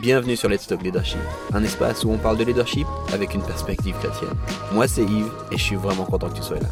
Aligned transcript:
Bienvenue 0.00 0.36
sur 0.36 0.50
Let's 0.50 0.66
Talk 0.66 0.82
Leadership, 0.82 1.20
un 1.54 1.64
espace 1.64 2.04
où 2.04 2.10
on 2.10 2.18
parle 2.18 2.36
de 2.36 2.44
leadership 2.44 2.86
avec 3.14 3.32
une 3.32 3.40
perspective 3.40 3.94
chrétienne. 3.96 4.36
Moi, 4.74 4.86
c'est 4.86 5.02
Yves 5.02 5.32
et 5.50 5.56
je 5.56 5.62
suis 5.62 5.76
vraiment 5.76 6.04
content 6.04 6.28
que 6.28 6.36
tu 6.36 6.42
sois 6.42 6.60
là. 6.60 6.68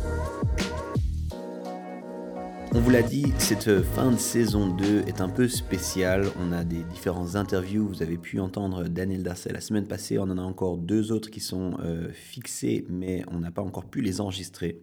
On 2.74 2.80
vous 2.80 2.90
l'a 2.90 3.02
dit, 3.02 3.32
cette 3.38 3.82
fin 3.82 4.12
de 4.12 4.18
saison 4.18 4.68
2 4.68 5.04
est 5.06 5.22
un 5.22 5.30
peu 5.30 5.48
spéciale. 5.48 6.26
On 6.38 6.52
a 6.52 6.64
des 6.64 6.82
différentes 6.82 7.34
interviews. 7.34 7.88
Vous 7.88 8.02
avez 8.02 8.18
pu 8.18 8.40
entendre 8.40 8.88
Daniel 8.88 9.22
Darcet 9.22 9.52
la 9.52 9.62
semaine 9.62 9.86
passée. 9.86 10.18
On 10.18 10.24
en 10.24 10.36
a 10.36 10.42
encore 10.42 10.76
deux 10.76 11.10
autres 11.10 11.30
qui 11.30 11.40
sont 11.40 11.78
euh, 11.82 12.12
fixés, 12.12 12.84
mais 12.90 13.24
on 13.30 13.38
n'a 13.38 13.50
pas 13.50 13.62
encore 13.62 13.86
pu 13.86 14.02
les 14.02 14.20
enregistrer. 14.20 14.82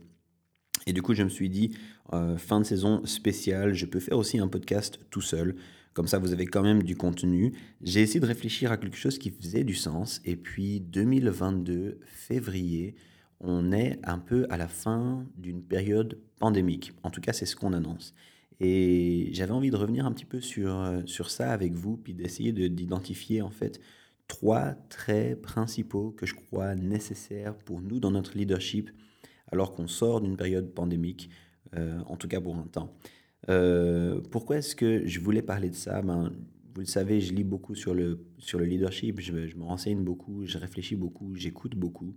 Et 0.87 0.93
du 0.93 1.03
coup, 1.03 1.13
je 1.13 1.21
me 1.21 1.29
suis 1.29 1.49
dit, 1.49 1.75
euh, 2.13 2.37
fin 2.37 2.59
de 2.59 2.65
saison 2.65 3.05
spéciale, 3.05 3.75
je 3.75 3.85
peux 3.85 3.99
faire 3.99 4.17
aussi 4.17 4.39
un 4.39 4.47
podcast 4.47 4.99
tout 5.11 5.21
seul. 5.21 5.55
Comme 5.94 6.08
ça, 6.08 6.20
vous 6.20 6.31
avez 6.31 6.45
quand 6.45 6.63
même 6.63 6.84
du 6.84 6.95
contenu. 6.95 7.54
J'ai 7.81 8.02
essayé 8.02 8.20
de 8.20 8.26
réfléchir 8.26 8.72
à 8.72 8.77
quelque 8.77 8.98
chose 8.98 9.18
qui 9.18 9.30
faisait 9.30 9.63
du 9.63 9.76
sens. 9.76 10.22
Et 10.23 10.36
puis, 10.36 10.80
2022, 10.80 12.00
février, 12.05 12.95
on 13.41 13.72
est 13.72 14.00
un 14.04 14.20
peu 14.20 14.48
à 14.50 14.58
la 14.58 14.67
fin 14.67 15.26
d'une 15.38 15.62
période 15.62 16.17
pandémique. 16.40 16.94
En 17.04 17.09
tout 17.09 17.22
cas, 17.22 17.34
c'est 17.34 17.45
ce 17.45 17.55
qu'on 17.55 17.73
annonce. 17.73 18.14
Et 18.59 19.30
j'avais 19.34 19.52
envie 19.52 19.72
de 19.72 19.76
revenir 19.76 20.05
un 20.05 20.12
petit 20.12 20.26
peu 20.26 20.40
sur, 20.40 20.80
euh, 20.80 21.02
sur 21.05 21.30
ça 21.30 21.52
avec 21.52 21.73
vous, 21.73 21.98
puis 21.98 22.14
d'essayer 22.14 22.53
d'identifier 22.53 23.42
en 23.42 23.50
fait 23.50 23.81
trois 24.28 24.76
traits 24.88 25.42
principaux 25.42 26.12
que 26.12 26.26
je 26.26 26.36
crois 26.36 26.76
nécessaires 26.76 27.55
pour 27.58 27.81
nous 27.81 28.00
dans 28.00 28.12
notre 28.12 28.38
leadership 28.38 28.92
alors 29.52 29.73
qu'on 29.73 29.88
sort 29.88 30.22
d'une 30.22 30.38
période 30.38 30.73
pandémique, 30.73 31.30
euh, 31.76 32.00
en 32.05 32.16
tout 32.16 32.28
cas 32.28 32.39
pour 32.39 32.55
un 32.55 32.67
temps. 32.67 32.94
Euh, 33.50 34.22
pourquoi 34.30 34.58
est-ce 34.58 34.76
que 34.76 35.05
je 35.05 35.20
voulais 35.20 35.41
parler 35.41 35.70
de 35.70 35.76
ça? 35.76 36.02
Ben, 36.02 36.31
Vous 36.76 36.81
le 36.81 36.88
savez, 36.88 37.22
je 37.22 37.34
lis 37.34 37.44
beaucoup 37.44 37.75
sur 37.75 37.94
le, 37.94 38.25
sur 38.38 38.59
le 38.59 38.66
leadership, 38.66 39.20
je, 39.20 39.31
me 39.33 39.64
renseigne 39.64 40.03
beaucoup, 40.03 40.45
je 40.45 40.58
réfléchis 40.58 40.95
beaucoup, 40.95 41.36
j'écoute 41.36 41.75
beaucoup. 41.75 42.16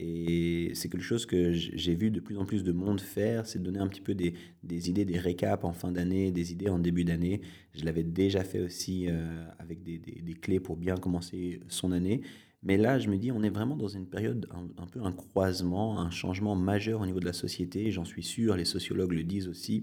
Et 0.00 0.70
c'est 0.74 0.88
quelque 0.88 1.02
chose 1.02 1.26
que 1.26 1.52
j'ai 1.52 1.96
vu 1.96 2.12
de 2.12 2.20
plus 2.20 2.38
en 2.38 2.44
plus 2.44 2.62
de 2.62 2.70
monde 2.70 3.00
faire, 3.00 3.46
c'est 3.46 3.60
donner 3.60 3.80
un 3.80 3.88
petit 3.88 4.00
peu 4.00 4.14
des, 4.14 4.34
des, 4.62 4.88
idées, 4.88 5.04
des 5.04 5.18
récaps 5.18 5.64
en 5.64 5.72
fin 5.72 5.90
d'année, 5.90 6.30
des 6.30 6.52
idées 6.52 6.68
en 6.68 6.78
début 6.78 7.04
d'année. 7.04 7.40
Je 7.74 7.84
l'avais 7.84 8.04
déjà 8.04 8.44
fait 8.44 8.60
aussi 8.60 9.06
euh, 9.08 9.44
avec 9.58 9.82
des, 9.82 9.98
des, 9.98 10.34
clés 10.34 10.60
pour 10.60 10.76
bien 10.76 10.94
commencer 10.96 11.58
son 11.66 11.90
année. 11.90 12.20
Mais 12.62 12.76
là, 12.76 13.00
je 13.00 13.08
me 13.08 13.16
dis, 13.16 13.32
on 13.32 13.42
est 13.42 13.50
vraiment 13.50 13.76
dans 13.76 13.88
une 13.88 14.06
période, 14.06 14.48
un 14.78 14.86
peu 14.86 15.00
un 15.02 15.12
croisement, 15.12 16.00
un 16.00 16.10
changement 16.10 16.54
majeur 16.54 17.00
au 17.00 17.06
niveau 17.06 17.20
de 17.20 17.24
la 17.24 17.32
société. 17.32 17.90
J'en 17.90 18.04
suis 18.04 18.22
sûr, 18.22 18.54
les 18.54 18.64
sociologues 18.64 19.12
le 19.12 19.24
disent 19.24 19.48
aussi. 19.48 19.82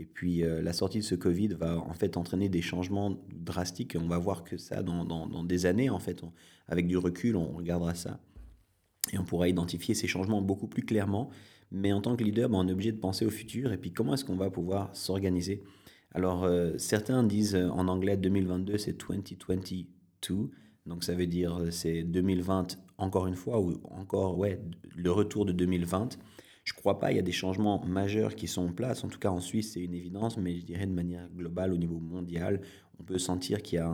Et 0.00 0.06
puis 0.06 0.44
euh, 0.44 0.62
la 0.62 0.72
sortie 0.72 0.98
de 0.98 1.04
ce 1.04 1.16
Covid 1.16 1.48
va 1.48 1.76
en 1.76 1.92
fait 1.92 2.16
entraîner 2.16 2.48
des 2.48 2.62
changements 2.62 3.18
drastiques 3.34 3.96
on 4.00 4.06
va 4.06 4.16
voir 4.16 4.44
que 4.44 4.56
ça 4.56 4.84
dans, 4.84 5.04
dans, 5.04 5.26
dans 5.26 5.42
des 5.42 5.66
années 5.66 5.90
en 5.90 5.98
fait. 5.98 6.22
avec 6.68 6.86
du 6.86 6.96
recul, 6.96 7.34
on 7.34 7.48
regardera 7.48 7.96
ça 7.96 8.20
et 9.12 9.18
on 9.18 9.24
pourra 9.24 9.48
identifier 9.48 9.94
ces 9.94 10.06
changements 10.06 10.40
beaucoup 10.40 10.68
plus 10.68 10.84
clairement. 10.84 11.30
Mais 11.70 11.92
en 11.92 12.00
tant 12.00 12.14
que 12.14 12.22
leader, 12.22 12.48
ben, 12.48 12.58
on 12.58 12.68
est 12.68 12.72
obligé 12.72 12.92
de 12.92 12.98
penser 12.98 13.26
au 13.26 13.30
futur 13.30 13.72
et 13.72 13.76
puis 13.76 13.92
comment 13.92 14.14
est-ce 14.14 14.24
qu'on 14.24 14.36
va 14.36 14.50
pouvoir 14.50 14.94
s'organiser? 14.94 15.64
Alors 16.14 16.44
euh, 16.44 16.78
certains 16.78 17.24
disent 17.24 17.56
euh, 17.56 17.68
en 17.68 17.88
anglais 17.88 18.16
2022 18.16 18.78
c'est 18.78 18.96
2022, 18.96 20.50
donc 20.86 21.02
ça 21.02 21.14
veut 21.14 21.26
dire 21.26 21.60
c'est 21.70 22.04
2020 22.04 22.78
encore 22.98 23.26
une 23.26 23.34
fois 23.34 23.60
ou 23.60 23.80
encore 23.90 24.38
ouais 24.38 24.60
le 24.96 25.10
retour 25.10 25.44
de 25.44 25.52
2020. 25.52 26.18
Je 26.68 26.74
ne 26.74 26.76
crois 26.76 26.98
pas, 26.98 27.12
il 27.12 27.16
y 27.16 27.18
a 27.18 27.22
des 27.22 27.32
changements 27.32 27.82
majeurs 27.86 28.34
qui 28.34 28.46
sont 28.46 28.68
en 28.68 28.72
place. 28.72 29.02
En 29.02 29.08
tout 29.08 29.18
cas, 29.18 29.30
en 29.30 29.40
Suisse, 29.40 29.72
c'est 29.72 29.80
une 29.80 29.94
évidence, 29.94 30.36
mais 30.36 30.54
je 30.54 30.66
dirais 30.66 30.86
de 30.86 30.92
manière 30.92 31.26
globale, 31.30 31.72
au 31.72 31.78
niveau 31.78 31.98
mondial, 31.98 32.60
on 33.00 33.04
peut 33.04 33.16
sentir 33.16 33.62
qu'il 33.62 33.78
y 33.78 33.80
a 33.80 33.90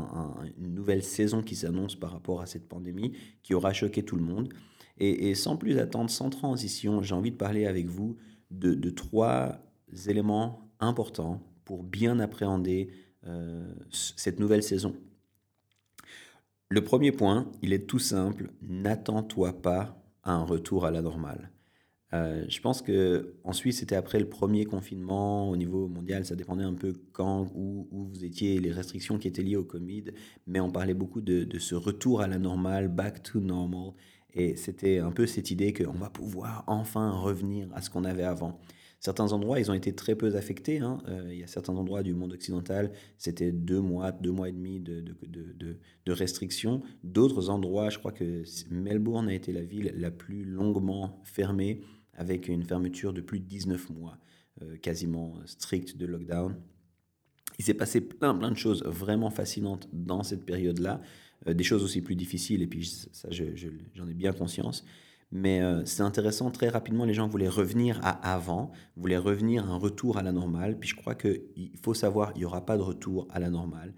une 0.59 0.75
nouvelle 0.75 1.05
saison 1.05 1.41
qui 1.41 1.55
s'annonce 1.55 1.95
par 1.95 2.11
rapport 2.11 2.41
à 2.41 2.47
cette 2.47 2.69
pandémie 2.69 3.13
qui 3.45 3.55
aura 3.55 3.73
choqué 3.73 4.03
tout 4.03 4.17
le 4.17 4.25
monde. 4.25 4.53
Et, 4.99 5.37
sans 5.37 5.57
plus 5.57 5.79
attendre, 5.79 6.11
sans 6.11 6.31
transition, 6.31 7.01
j'ai 7.01 7.15
envie 7.15 7.31
de 7.31 7.37
parler 7.37 7.67
avec 7.67 7.87
vous 7.87 8.17
de, 8.51 8.91
trois 8.91 9.61
éléments 10.09 10.69
importants 10.81 11.41
pour 11.65 11.85
bien 11.85 12.19
appréhender 12.19 12.91
euh, 13.29 13.73
cette 13.93 14.41
nouvelle 14.41 14.65
saison. 14.65 14.97
Le 16.71 16.83
premier 16.83 17.13
point, 17.13 17.49
il 17.63 17.73
est 17.73 17.87
tout 17.87 18.01
simple, 18.01 18.51
n'attends-toi 18.63 19.63
pas 19.63 19.97
à 20.25 20.33
un 20.33 20.43
retour 20.43 20.87
à 20.87 20.91
la 20.91 21.03
normale. 21.03 21.53
Euh, 22.15 22.45
je 22.49 22.61
pense 22.61 22.81
que 22.81 23.35
en 23.43 23.53
Suisse, 23.53 23.79
c'était 23.81 23.97
après 23.97 24.21
le 24.21 24.29
premier 24.29 24.65
confinement 24.65 25.51
au 25.51 25.57
niveau 25.57 25.89
mondial. 25.89 26.25
Ça 26.25 26.37
dépendait 26.37 26.65
un 26.65 26.75
peu 26.75 26.93
quand, 27.13 27.51
où, 27.55 27.89
où, 27.91 28.05
vous 28.05 28.25
étiez, 28.25 28.61
les 28.61 28.71
restrictions 28.71 29.19
qui 29.19 29.27
étaient 29.27 29.43
liées 29.43 29.57
au 29.57 29.65
Covid. 29.65 30.05
Mais 30.47 30.61
on 30.61 30.71
parlait 30.71 30.95
beaucoup 30.95 31.21
de, 31.21 31.43
de 31.45 31.59
ce 31.59 31.75
retour 31.75 32.21
à 32.21 32.29
la 32.29 32.39
normale, 32.39 32.89
back 32.89 33.23
to 33.23 33.41
normal. 33.41 33.93
Et 34.33 34.57
c'était 34.57 34.99
un 34.99 35.11
peu 35.11 35.27
cette 35.27 35.51
idée 35.51 35.73
qu'on 35.73 35.93
va 35.93 36.11
pouvoir 36.11 36.65
enfin 36.67 37.11
revenir 37.11 37.69
à 37.75 37.83
ce 37.83 37.91
qu'on 37.91 38.05
avait 38.05 38.25
avant. 38.25 38.61
Certains 39.01 39.33
endroits, 39.33 39.61
ils 39.61 39.71
ont 39.71 39.75
été 39.75 39.93
très 39.95 40.15
peu 40.15 40.35
affectés. 40.35 40.79
Hein. 40.79 40.99
Euh, 41.09 41.29
il 41.31 41.39
y 41.39 41.45
a 41.45 41.47
certains 41.47 41.75
endroits 41.75 42.03
du 42.03 42.15
monde 42.15 42.33
occidental, 42.33 42.91
c'était 43.19 43.53
deux 43.53 43.81
mois, 43.81 44.13
deux 44.13 44.31
mois 44.31 44.49
et 44.49 44.53
demi 44.53 44.81
de, 44.81 45.03
de, 45.03 45.15
de, 45.27 45.77
de 46.07 46.13
restrictions. 46.13 46.81
D'autres 47.03 47.51
endroits, 47.51 47.91
je 47.91 47.99
crois 47.99 48.13
que 48.13 48.43
Melbourne 48.71 49.29
a 49.29 49.35
été 49.35 49.53
la 49.53 49.63
ville 49.63 49.93
la 49.95 50.11
plus 50.11 50.45
longuement 50.45 51.21
fermée 51.25 51.83
avec 52.17 52.49
une 52.49 52.65
fermeture 52.65 53.13
de 53.13 53.21
plus 53.21 53.41
de 53.41 53.45
19 53.45 53.91
mois, 53.91 54.19
euh, 54.63 54.77
quasiment 54.77 55.35
stricte 55.47 55.97
de 55.97 56.07
lockdown. 56.07 56.57
Il 57.59 57.65
s'est 57.65 57.75
passé 57.75 58.01
plein, 58.01 58.35
plein 58.35 58.51
de 58.51 58.57
choses 58.57 58.83
vraiment 58.85 59.31
fascinantes 59.31 59.89
dans 59.93 60.23
cette 60.23 60.45
période-là, 60.45 61.01
euh, 61.47 61.55
des 61.55 61.65
choses 61.65 61.85
aussi 61.85 62.01
plus 62.01 62.17
difficiles, 62.17 62.63
et 62.63 62.67
puis 62.67 62.87
ça, 63.13 63.29
j'en 63.31 64.09
ai 64.09 64.15
bien 64.15 64.33
conscience. 64.33 64.85
Mais 65.33 65.61
euh, 65.61 65.85
c'est 65.85 66.03
intéressant, 66.03 66.51
très 66.51 66.69
rapidement, 66.69 67.05
les 67.05 67.15
gens 67.15 67.27
voulaient 67.27 67.49
revenir 67.49 67.99
à 68.05 68.11
avant, 68.33 68.71
voulaient 68.97 69.19
revenir 69.19 69.69
à 69.69 69.73
un 69.73 69.77
retour 69.77 70.17
à 70.17 70.23
la 70.23 70.31
normale. 70.31 70.79
Puis 70.79 70.91
je 70.91 70.95
crois 70.95 71.17
qu'il 71.17 71.43
faut 71.83 71.95
savoir, 71.95 72.33
il 72.37 72.39
n'y 72.39 72.45
aura 72.45 72.65
pas 72.65 72.77
de 72.77 72.83
retour 72.83 73.27
à 73.31 73.41
la 73.41 73.51
normale. 73.51 73.95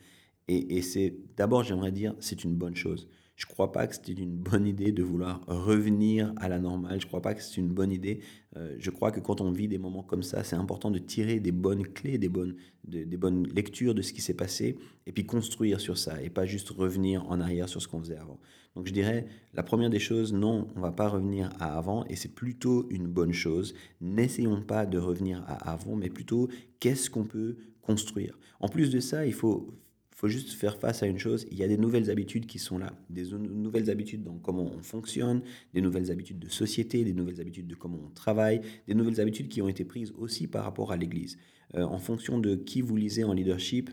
Et, 0.48 0.78
et 0.78 0.83
c'est 0.83 1.15
d'abord, 1.37 1.62
j'aimerais 1.62 1.93
dire, 1.93 2.15
c'est 2.21 2.44
une 2.44 2.54
bonne 2.54 2.77
chose. 2.77 3.06
Je 3.36 3.44
ne 3.44 3.50
crois 3.50 3.70
pas 3.70 3.86
que 3.86 3.94
c'était 3.94 4.14
une 4.14 4.34
bonne 4.34 4.66
idée 4.66 4.92
de 4.92 5.02
vouloir 5.02 5.42
revenir 5.47 6.32
à 6.38 6.48
la 6.48 6.58
normale. 6.58 6.98
Je 7.00 7.04
ne 7.04 7.08
crois 7.08 7.20
pas 7.20 7.34
que 7.34 7.42
c'est 7.42 7.58
une 7.58 7.69
bonne 7.69 7.92
idée. 7.92 8.20
Euh, 8.56 8.74
je 8.78 8.91
crois 8.91 9.12
que 9.12 9.20
quand 9.20 9.42
on 9.42 9.50
vit 9.50 9.69
des 9.69 9.76
moments 9.76 10.02
comme 10.02 10.22
ça, 10.22 10.42
c'est 10.42 10.56
important 10.56 10.91
de 10.91 10.98
tirer 10.98 11.38
des 11.38 11.52
bonnes 11.52 11.86
clés, 11.86 12.16
des 12.16 12.30
bonnes, 12.30 12.56
des 12.84 13.04
bonnes 13.19 13.47
lectures 13.48 13.94
de 13.94 14.00
ce 14.00 14.14
qui 14.14 14.22
s'est 14.22 14.34
passé 14.34 14.78
et 15.06 15.12
puis 15.12 15.26
construire 15.26 15.80
sur 15.80 15.98
ça 15.98 16.22
et 16.22 16.30
pas 16.30 16.47
juste 16.47 16.70
revenir 16.70 17.30
en 17.30 17.38
arrière 17.41 17.69
sur 17.69 17.82
ce 17.82 17.88
qu'on 17.88 18.00
faisait 18.00 18.16
avant. 18.16 18.41
Donc 18.74 18.86
je 18.86 18.92
dirais, 18.92 19.26
la 19.53 19.62
première 19.62 19.91
des 19.91 19.98
choses, 19.98 20.32
non, 20.32 20.68
on 20.74 20.78
ne 20.78 20.82
va 20.82 20.92
pas 20.92 21.08
revenir 21.08 21.50
à 21.60 21.76
avant 21.76 22.06
et 22.06 22.16
c'est 22.16 22.34
plutôt 22.34 22.86
une 22.88 23.06
bonne 23.06 23.34
chose. 23.34 23.74
N'essayons 24.00 24.62
pas 24.62 24.86
de 24.86 24.97
revenir 24.97 25.42
à 25.47 25.72
avant, 25.72 25.94
mais 25.94 26.08
plutôt 26.08 26.48
qu'est-ce 26.80 27.10
qu'on 27.10 27.24
peut 27.24 27.56
construire? 27.82 28.38
En 28.60 28.68
plus 28.68 28.91
de 28.91 29.00
ça, 29.00 29.26
il 29.26 29.34
faut 29.34 29.74
faut 30.16 30.28
juste 30.28 30.53
faire 30.53 30.78
face 30.78 31.03
à 31.03 31.06
une 31.06 31.19
chose, 31.19 31.47
il 31.50 31.59
y 31.59 31.62
a 31.62 31.69
des 31.69 31.77
nouvelles 31.77 32.10
habitudes 32.10 32.47
qui 32.47 32.59
sont 32.59 32.78
là, 32.78 32.94
des 33.10 33.25
nouvelles 33.32 33.91
habitudes 33.91 34.25
dans 34.25 34.38
comment 34.38 34.65
on 34.65 34.82
fonctionne, 34.82 35.43
des 35.75 35.82
nouvelles 35.82 36.10
habitudes 36.10 36.38
de 36.38 36.49
société, 36.49 37.04
des 37.04 37.12
nouvelles 37.12 37.38
habitudes 37.38 37.66
de 37.66 37.75
comment 37.75 38.00
on 38.03 38.10
travaille, 38.10 38.62
des 38.88 38.94
nouvelles 38.94 39.21
habitudes 39.21 39.49
qui 39.49 39.60
ont 39.60 39.69
été 39.69 39.84
prises 39.84 40.15
aussi 40.16 40.47
par 40.47 40.65
rapport 40.65 40.91
à 40.91 40.97
l'Église. 40.97 41.37
Euh, 41.75 41.82
en 41.82 41.99
fonction 41.99 42.38
de 42.38 42.54
qui 42.54 42.81
vous 42.81 42.97
lisez 42.97 43.25
en 43.25 43.34
leadership, 43.34 43.91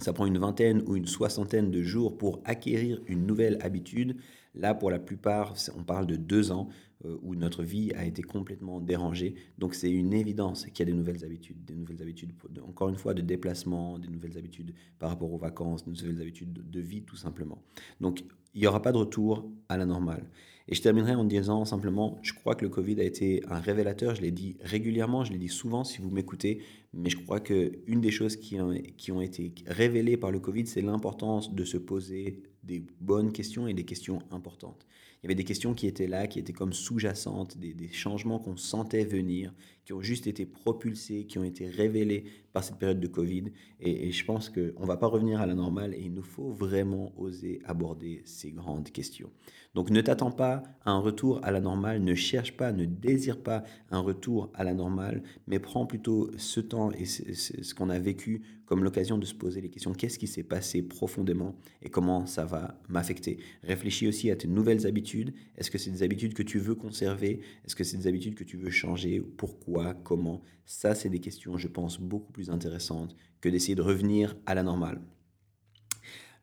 ça 0.00 0.12
prend 0.12 0.26
une 0.26 0.38
vingtaine 0.38 0.82
ou 0.86 0.96
une 0.96 1.06
soixantaine 1.06 1.70
de 1.70 1.82
jours 1.82 2.16
pour 2.16 2.40
acquérir 2.44 3.00
une 3.06 3.26
nouvelle 3.26 3.58
habitude. 3.60 4.16
Là, 4.54 4.74
pour 4.74 4.90
la 4.90 4.98
plupart, 4.98 5.54
on 5.76 5.84
parle 5.84 6.06
de 6.06 6.16
deux 6.16 6.50
ans 6.50 6.68
euh, 7.04 7.16
où 7.22 7.34
notre 7.34 7.62
vie 7.62 7.92
a 7.94 8.04
été 8.04 8.22
complètement 8.22 8.80
dérangée. 8.80 9.34
Donc, 9.58 9.74
c'est 9.74 9.90
une 9.90 10.12
évidence 10.12 10.66
qu'il 10.66 10.80
y 10.80 10.82
a 10.90 10.92
des 10.92 10.98
nouvelles 10.98 11.24
habitudes, 11.24 11.64
des 11.64 11.74
nouvelles 11.74 12.02
habitudes, 12.02 12.32
encore 12.66 12.88
une 12.88 12.96
fois, 12.96 13.14
de 13.14 13.22
déplacement, 13.22 13.98
des 13.98 14.08
nouvelles 14.08 14.36
habitudes 14.36 14.74
par 14.98 15.10
rapport 15.10 15.32
aux 15.32 15.38
vacances, 15.38 15.84
des 15.84 15.92
nouvelles 15.92 16.20
habitudes 16.20 16.68
de 16.68 16.80
vie, 16.80 17.02
tout 17.02 17.16
simplement. 17.16 17.62
Donc, 18.00 18.24
il 18.54 18.60
n'y 18.60 18.66
aura 18.66 18.82
pas 18.82 18.92
de 18.92 18.98
retour 18.98 19.48
à 19.68 19.76
la 19.76 19.86
normale. 19.86 20.26
Et 20.68 20.74
je 20.74 20.82
terminerai 20.82 21.14
en 21.14 21.24
disant 21.24 21.64
simplement, 21.64 22.18
je 22.22 22.32
crois 22.32 22.54
que 22.54 22.64
le 22.64 22.68
Covid 22.68 23.00
a 23.00 23.04
été 23.04 23.42
un 23.48 23.58
révélateur, 23.58 24.14
je 24.14 24.22
l'ai 24.22 24.30
dit 24.30 24.56
régulièrement, 24.60 25.24
je 25.24 25.32
l'ai 25.32 25.38
dit 25.38 25.48
souvent 25.48 25.82
si 25.84 26.00
vous 26.00 26.10
m'écoutez, 26.10 26.62
mais 26.92 27.10
je 27.10 27.16
crois 27.16 27.40
qu'une 27.40 28.00
des 28.00 28.10
choses 28.10 28.36
qui 28.36 28.60
ont, 28.60 28.74
qui 28.96 29.12
ont 29.12 29.20
été 29.20 29.54
révélées 29.66 30.16
par 30.16 30.30
le 30.30 30.40
Covid, 30.40 30.66
c'est 30.66 30.82
l'importance 30.82 31.54
de 31.54 31.64
se 31.64 31.76
poser 31.76 32.42
des 32.70 32.84
bonnes 33.00 33.32
questions 33.32 33.66
et 33.66 33.74
des 33.74 33.84
questions 33.84 34.20
importantes. 34.30 34.86
Il 35.22 35.26
y 35.26 35.26
avait 35.26 35.34
des 35.34 35.44
questions 35.44 35.74
qui 35.74 35.86
étaient 35.86 36.06
là, 36.06 36.26
qui 36.28 36.38
étaient 36.38 36.54
comme 36.54 36.72
sous-jacentes, 36.72 37.58
des, 37.58 37.74
des, 37.74 37.92
changements 37.92 38.38
qu'on 38.38 38.56
sentait 38.56 39.04
venir, 39.04 39.52
qui 39.84 39.92
ont 39.92 40.00
juste 40.00 40.26
été 40.26 40.46
propulsés, 40.46 41.26
qui 41.26 41.38
ont 41.38 41.44
été 41.44 41.66
révélés 41.68 42.24
par 42.54 42.64
cette 42.64 42.78
période 42.78 43.00
de 43.00 43.06
Covid. 43.06 43.52
Et, 43.80 44.08
et 44.08 44.12
je 44.12 44.24
pense 44.24 44.48
qu'on 44.48 44.60
ne 44.60 44.86
va 44.86 44.96
pas 44.96 45.08
revenir 45.08 45.40
à 45.40 45.46
la 45.46 45.54
normale 45.54 45.94
et 45.94 46.00
il 46.00 46.14
nous 46.14 46.22
faut 46.22 46.50
vraiment 46.52 47.12
oser 47.18 47.60
aborder 47.64 48.22
ces 48.24 48.50
grandes 48.52 48.90
questions. 48.90 49.30
Donc 49.74 49.90
ne 49.90 50.00
t'attends 50.00 50.30
pas 50.30 50.62
à 50.84 50.92
un 50.92 51.00
retour 51.00 51.40
à 51.44 51.50
la 51.50 51.60
normale, 51.60 52.02
ne 52.02 52.14
cherche 52.14 52.56
pas, 52.56 52.72
ne 52.72 52.86
désire 52.86 53.42
pas 53.42 53.62
un 53.90 54.00
retour 54.00 54.50
à 54.54 54.64
la 54.64 54.74
normale, 54.74 55.22
mais 55.46 55.58
prends 55.58 55.86
plutôt 55.86 56.30
ce 56.38 56.60
temps 56.60 56.92
et 56.92 57.04
ce 57.04 57.74
qu'on 57.74 57.90
a 57.90 57.98
vécu 57.98 58.42
comme 58.70 58.84
l'occasion 58.84 59.18
de 59.18 59.26
se 59.26 59.34
poser 59.34 59.60
les 59.60 59.68
questions 59.68 59.92
qu'est-ce 59.92 60.16
qui 60.16 60.28
s'est 60.28 60.44
passé 60.44 60.80
profondément 60.80 61.56
et 61.82 61.90
comment 61.90 62.24
ça 62.26 62.44
va 62.44 62.80
m'affecter? 62.88 63.38
Réfléchis 63.64 64.06
aussi 64.06 64.30
à 64.30 64.36
tes 64.36 64.46
nouvelles 64.46 64.86
habitudes. 64.86 65.34
Est-ce 65.56 65.72
que 65.72 65.76
c'est 65.76 65.90
des 65.90 66.04
habitudes 66.04 66.34
que 66.34 66.44
tu 66.44 66.60
veux 66.60 66.76
conserver? 66.76 67.40
Est-ce 67.64 67.74
que 67.74 67.82
c'est 67.82 67.96
des 67.96 68.06
habitudes 68.06 68.36
que 68.36 68.44
tu 68.44 68.56
veux 68.56 68.70
changer? 68.70 69.20
Pourquoi? 69.20 69.94
Comment? 69.94 70.44
Ça, 70.66 70.94
c'est 70.94 71.08
des 71.08 71.18
questions, 71.18 71.58
je 71.58 71.66
pense, 71.66 71.98
beaucoup 71.98 72.30
plus 72.30 72.48
intéressantes 72.48 73.16
que 73.40 73.48
d'essayer 73.48 73.74
de 73.74 73.82
revenir 73.82 74.36
à 74.46 74.54
la 74.54 74.62
normale. 74.62 75.00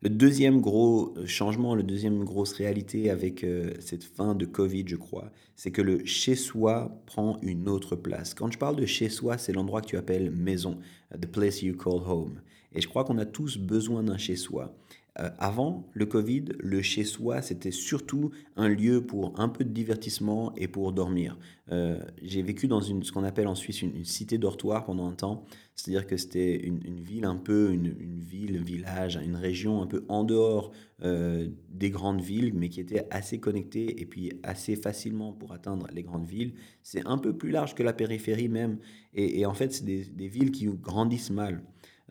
Le 0.00 0.10
deuxième 0.10 0.60
gros 0.60 1.12
euh, 1.16 1.26
changement, 1.26 1.74
la 1.74 1.82
deuxième 1.82 2.22
grosse 2.22 2.52
réalité 2.52 3.10
avec 3.10 3.42
euh, 3.42 3.72
cette 3.80 4.04
fin 4.04 4.36
de 4.36 4.44
Covid, 4.44 4.84
je 4.86 4.94
crois, 4.94 5.32
c'est 5.56 5.72
que 5.72 5.82
le 5.82 6.04
chez-soi 6.04 7.02
prend 7.04 7.36
une 7.42 7.68
autre 7.68 7.96
place. 7.96 8.32
Quand 8.32 8.48
je 8.48 8.58
parle 8.58 8.76
de 8.76 8.86
chez-soi, 8.86 9.38
c'est 9.38 9.52
l'endroit 9.52 9.80
que 9.80 9.88
tu 9.88 9.96
appelles 9.96 10.30
maison, 10.30 10.78
the 11.20 11.26
place 11.26 11.62
you 11.62 11.76
call 11.76 12.00
home. 12.06 12.40
Et 12.72 12.80
je 12.80 12.86
crois 12.86 13.02
qu'on 13.02 13.18
a 13.18 13.26
tous 13.26 13.58
besoin 13.58 14.04
d'un 14.04 14.18
chez-soi. 14.18 14.72
Euh, 15.20 15.30
avant 15.38 15.84
le 15.94 16.06
Covid, 16.06 16.44
le 16.60 16.80
chez-soi, 16.80 17.42
c'était 17.42 17.72
surtout 17.72 18.30
un 18.56 18.68
lieu 18.68 19.04
pour 19.04 19.38
un 19.40 19.48
peu 19.48 19.64
de 19.64 19.70
divertissement 19.70 20.54
et 20.56 20.68
pour 20.68 20.92
dormir. 20.92 21.36
Euh, 21.72 21.98
j'ai 22.22 22.42
vécu 22.42 22.68
dans 22.68 22.80
ce 22.80 23.12
qu'on 23.12 23.24
appelle 23.24 23.48
en 23.48 23.56
Suisse 23.56 23.82
une, 23.82 24.04
cité 24.04 24.38
dortoir 24.38 24.84
pendant 24.84 25.08
un 25.08 25.12
temps. 25.12 25.44
C'est-à-dire 25.74 26.06
que 26.06 26.16
c'était 26.16 26.56
une, 26.56 27.00
ville 27.00 27.24
un 27.24 27.36
peu, 27.36 27.72
une, 27.72 27.94
ville, 28.20 28.58
un 28.58 28.64
village, 28.64 29.18
une 29.22 29.36
région 29.36 29.82
un 29.82 29.86
peu 29.86 30.04
en 30.08 30.24
dehors 30.24 30.72
euh, 31.02 31.48
des 31.70 31.90
grandes 31.90 32.20
villes, 32.20 32.52
mais 32.54 32.68
qui 32.68 32.80
était 32.80 33.06
assez 33.10 33.38
connectée 33.38 34.00
et 34.00 34.06
puis 34.06 34.32
assez 34.42 34.76
facilement 34.76 35.32
pour 35.32 35.52
atteindre 35.52 35.86
les 35.92 36.02
grandes 36.02 36.26
villes. 36.26 36.52
C'est 36.82 37.06
un 37.06 37.18
peu 37.18 37.32
plus 37.32 37.50
large 37.50 37.74
que 37.74 37.82
la 37.82 37.92
périphérie 37.92 38.48
même. 38.48 38.78
Et, 39.14 39.46
en 39.46 39.54
fait, 39.54 39.72
c'est 39.72 39.84
des 39.84 40.28
villes 40.28 40.52
qui 40.52 40.66
grandissent 40.66 41.30
mal. 41.30 41.62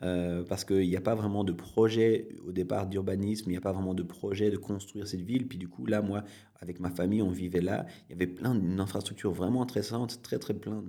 Euh, 0.04 0.44
parce 0.44 0.64
qu'il 0.64 0.88
n'y 0.88 0.96
a 0.96 1.00
pas 1.00 1.16
vraiment 1.16 1.42
de 1.42 1.52
projet 1.52 2.28
au 2.46 2.52
départ 2.52 2.86
d'urbanisme, 2.86 3.50
il 3.50 3.52
n'y 3.52 3.56
a 3.56 3.60
pas 3.60 3.72
vraiment 3.72 3.94
de 3.94 4.04
projet 4.04 4.50
de 4.50 4.56
construire 4.56 5.08
cette 5.08 5.22
ville. 5.22 5.48
Puis 5.48 5.58
du 5.58 5.68
coup, 5.68 5.86
là, 5.86 6.02
moi, 6.02 6.22
avec 6.60 6.78
ma 6.78 6.90
famille, 6.90 7.22
on 7.22 7.30
vivait 7.30 7.60
là. 7.60 7.86
Il 8.08 8.12
y 8.12 8.14
avait 8.14 8.28
plein 8.28 8.54
d'infrastructures 8.54 9.32
vraiment 9.32 9.62
intéressantes, 9.62 10.22
très 10.22 10.38
très 10.38 10.54
plein, 10.54 10.84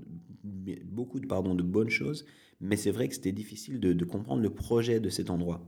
beaucoup 0.86 1.20
de, 1.20 1.28
pardon, 1.28 1.56
de 1.56 1.64
bonnes 1.64 1.90
choses. 1.90 2.26
Mais 2.62 2.76
c'est 2.76 2.92
vrai 2.92 3.08
que 3.08 3.16
c'était 3.16 3.32
difficile 3.32 3.80
de, 3.80 3.94
de 3.94 4.06
comprendre 4.06 4.42
le 4.42 4.50
projet 4.54 5.00
de 5.00 5.10
cet 5.10 5.30
endroit. 5.30 5.66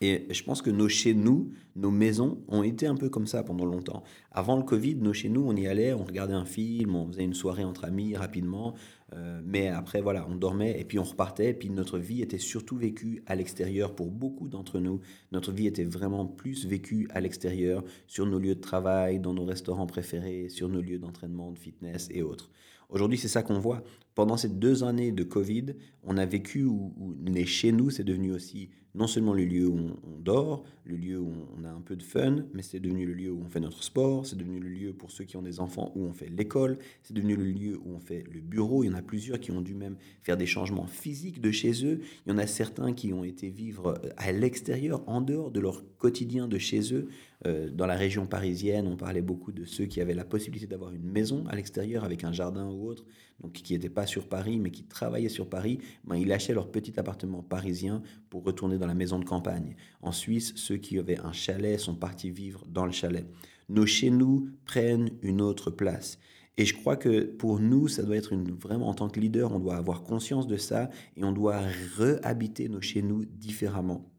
Et 0.00 0.28
je 0.30 0.44
pense 0.44 0.62
que 0.62 0.70
nos 0.70 0.88
chez 0.88 1.12
nous, 1.12 1.50
nos 1.74 1.90
maisons 1.90 2.38
ont 2.46 2.62
été 2.62 2.86
un 2.86 2.94
peu 2.94 3.08
comme 3.08 3.26
ça 3.26 3.42
pendant 3.42 3.64
longtemps. 3.64 4.04
Avant 4.30 4.56
le 4.56 4.62
Covid, 4.62 4.94
nos 4.94 5.12
chez 5.12 5.28
nous, 5.28 5.44
on 5.44 5.56
y 5.56 5.66
allait, 5.66 5.92
on 5.92 6.04
regardait 6.04 6.34
un 6.34 6.44
film, 6.44 6.94
on 6.94 7.08
faisait 7.08 7.24
une 7.24 7.34
soirée 7.34 7.64
entre 7.64 7.84
amis 7.84 8.14
rapidement, 8.14 8.74
euh, 9.14 9.40
mais 9.44 9.66
après, 9.66 10.00
voilà, 10.00 10.24
on 10.30 10.36
dormait 10.36 10.80
et 10.80 10.84
puis 10.84 11.00
on 11.00 11.04
repartait. 11.04 11.50
Et 11.50 11.54
puis 11.54 11.68
notre 11.70 11.98
vie 11.98 12.22
était 12.22 12.38
surtout 12.38 12.76
vécue 12.76 13.24
à 13.26 13.34
l'extérieur 13.34 13.96
pour 13.96 14.12
beaucoup 14.12 14.48
d'entre 14.48 14.78
nous. 14.78 15.00
Notre 15.32 15.50
vie 15.50 15.66
était 15.66 15.84
vraiment 15.84 16.26
plus 16.26 16.64
vécue 16.64 17.08
à 17.10 17.20
l'extérieur, 17.20 17.82
sur 18.06 18.24
nos 18.24 18.38
lieux 18.38 18.54
de 18.54 18.60
travail, 18.60 19.18
dans 19.18 19.34
nos 19.34 19.44
restaurants 19.44 19.86
préférés, 19.86 20.48
sur 20.48 20.68
nos 20.68 20.80
lieux 20.80 21.00
d'entraînement, 21.00 21.50
de 21.50 21.58
fitness 21.58 22.08
et 22.12 22.22
autres. 22.22 22.50
Aujourd'hui, 22.88 23.18
c'est 23.18 23.28
ça 23.28 23.42
qu'on 23.42 23.58
voit. 23.58 23.82
Pendant 24.18 24.36
ces 24.36 24.48
deux 24.48 24.82
années 24.82 25.12
de 25.12 25.22
Covid, 25.22 25.76
on 26.02 26.16
a 26.16 26.26
vécu 26.26 26.64
où, 26.64 26.92
où 26.98 27.14
chez 27.44 27.70
nous, 27.70 27.88
c'est 27.90 28.02
devenu 28.02 28.32
aussi 28.32 28.68
non 28.96 29.06
seulement 29.06 29.32
le 29.32 29.44
lieu 29.44 29.68
où 29.68 29.78
on, 29.78 30.18
dort, 30.18 30.64
le 30.84 30.96
lieu 30.96 31.20
où 31.20 31.32
on 31.56 31.62
a 31.62 31.70
un 31.70 31.80
peu 31.80 31.94
de 31.94 32.02
fun, 32.02 32.38
mais 32.52 32.62
c'est 32.62 32.80
devenu 32.80 33.06
le 33.06 33.12
lieu 33.12 33.30
où 33.30 33.40
on 33.46 33.48
fait 33.48 33.60
notre 33.60 33.84
sport, 33.84 34.26
c'est 34.26 34.34
devenu 34.34 34.58
le 34.58 34.68
lieu 34.68 34.92
pour 34.92 35.12
ceux 35.12 35.22
qui 35.22 35.36
ont 35.36 35.42
des 35.42 35.60
enfants 35.60 35.92
où 35.94 36.04
on 36.04 36.12
fait 36.12 36.28
l'école, 36.28 36.78
c'est 37.04 37.14
devenu 37.14 37.36
le 37.36 37.44
lieu 37.44 37.78
où 37.84 37.94
on 37.94 38.00
fait 38.00 38.24
le 38.32 38.40
bureau. 38.40 38.82
Il 38.82 38.88
y 38.88 38.90
en 38.90 38.96
a 38.96 39.02
plusieurs 39.02 39.38
qui 39.38 39.52
ont 39.52 39.60
dû 39.60 39.74
même 39.74 39.96
faire 40.22 40.36
des 40.36 40.46
changements 40.46 40.88
physiques 40.88 41.40
de 41.40 41.52
chez 41.52 41.86
eux. 41.86 42.00
Il 42.26 42.30
y 42.30 42.34
en 42.34 42.38
a 42.38 42.48
certains 42.48 42.92
qui 42.92 43.12
ont 43.12 43.22
été 43.22 43.48
vivre 43.50 44.02
à 44.16 44.32
l'extérieur, 44.32 45.04
en 45.06 45.20
dehors 45.20 45.52
de 45.52 45.60
leur 45.60 45.84
quotidien 45.96 46.48
de 46.48 46.58
chez 46.58 46.92
eux. 46.92 47.08
Euh, 47.46 47.70
dans 47.70 47.86
la 47.86 47.94
région 47.94 48.26
parisienne, 48.26 48.88
on 48.88 48.96
parlait 48.96 49.22
beaucoup 49.22 49.52
de 49.52 49.64
ceux 49.64 49.84
qui 49.86 50.00
avaient 50.00 50.14
la 50.14 50.24
possibilité 50.24 50.66
d'avoir 50.66 50.92
une 50.92 51.08
maison 51.08 51.44
à 51.46 51.54
l'extérieur 51.54 52.02
avec 52.02 52.24
un 52.24 52.32
jardin 52.32 52.68
ou 52.68 52.88
autre, 52.88 53.04
donc 53.40 53.52
qui 53.52 53.72
n'étaient 53.72 53.88
pas 53.88 54.06
sur 54.06 54.28
Paris, 54.28 54.58
mais 54.58 54.70
qui 54.70 54.84
travaillaient 54.84 55.28
sur 55.28 55.48
Paris. 55.48 55.78
Ben, 56.04 56.16
ils 56.16 56.26
lâchaient 56.26 56.54
leur 56.54 56.70
petit 56.70 56.98
appartement 56.98 57.42
parisien 57.42 58.02
pour 58.30 58.44
retourner 58.44 58.78
dans 58.78 58.86
la 58.86 58.94
maison 58.94 59.18
de 59.18 59.24
campagne. 59.24 59.76
En 60.00 60.12
Suisse, 60.12 60.52
ceux 60.56 60.76
qui 60.76 60.98
avaient 60.98 61.20
un 61.20 61.32
chalet 61.32 61.78
sont 61.78 61.94
partis 61.94 62.30
vivre 62.30 62.64
dans 62.68 62.86
le 62.86 62.92
chalet. 62.92 63.26
Nos 63.68 63.86
chez 63.86 64.10
nous 64.10 64.48
prennent 64.64 65.10
une 65.22 65.40
autre 65.40 65.70
place. 65.70 66.18
Et 66.56 66.64
je 66.64 66.74
crois 66.74 66.96
que 66.96 67.20
pour 67.22 67.60
nous, 67.60 67.86
ça 67.86 68.02
doit 68.02 68.16
être 68.16 68.34
vraiment 68.34 68.88
en 68.88 68.94
tant 68.94 69.08
que 69.08 69.20
leader, 69.20 69.52
on 69.52 69.60
doit 69.60 69.76
avoir 69.76 70.02
conscience 70.02 70.48
de 70.48 70.56
ça 70.56 70.90
et 71.16 71.22
on 71.22 71.30
doit 71.30 71.60
réhabiter 71.96 72.68
nos 72.68 72.80
chez 72.80 73.02
nous 73.02 73.24
différemment 73.24 74.10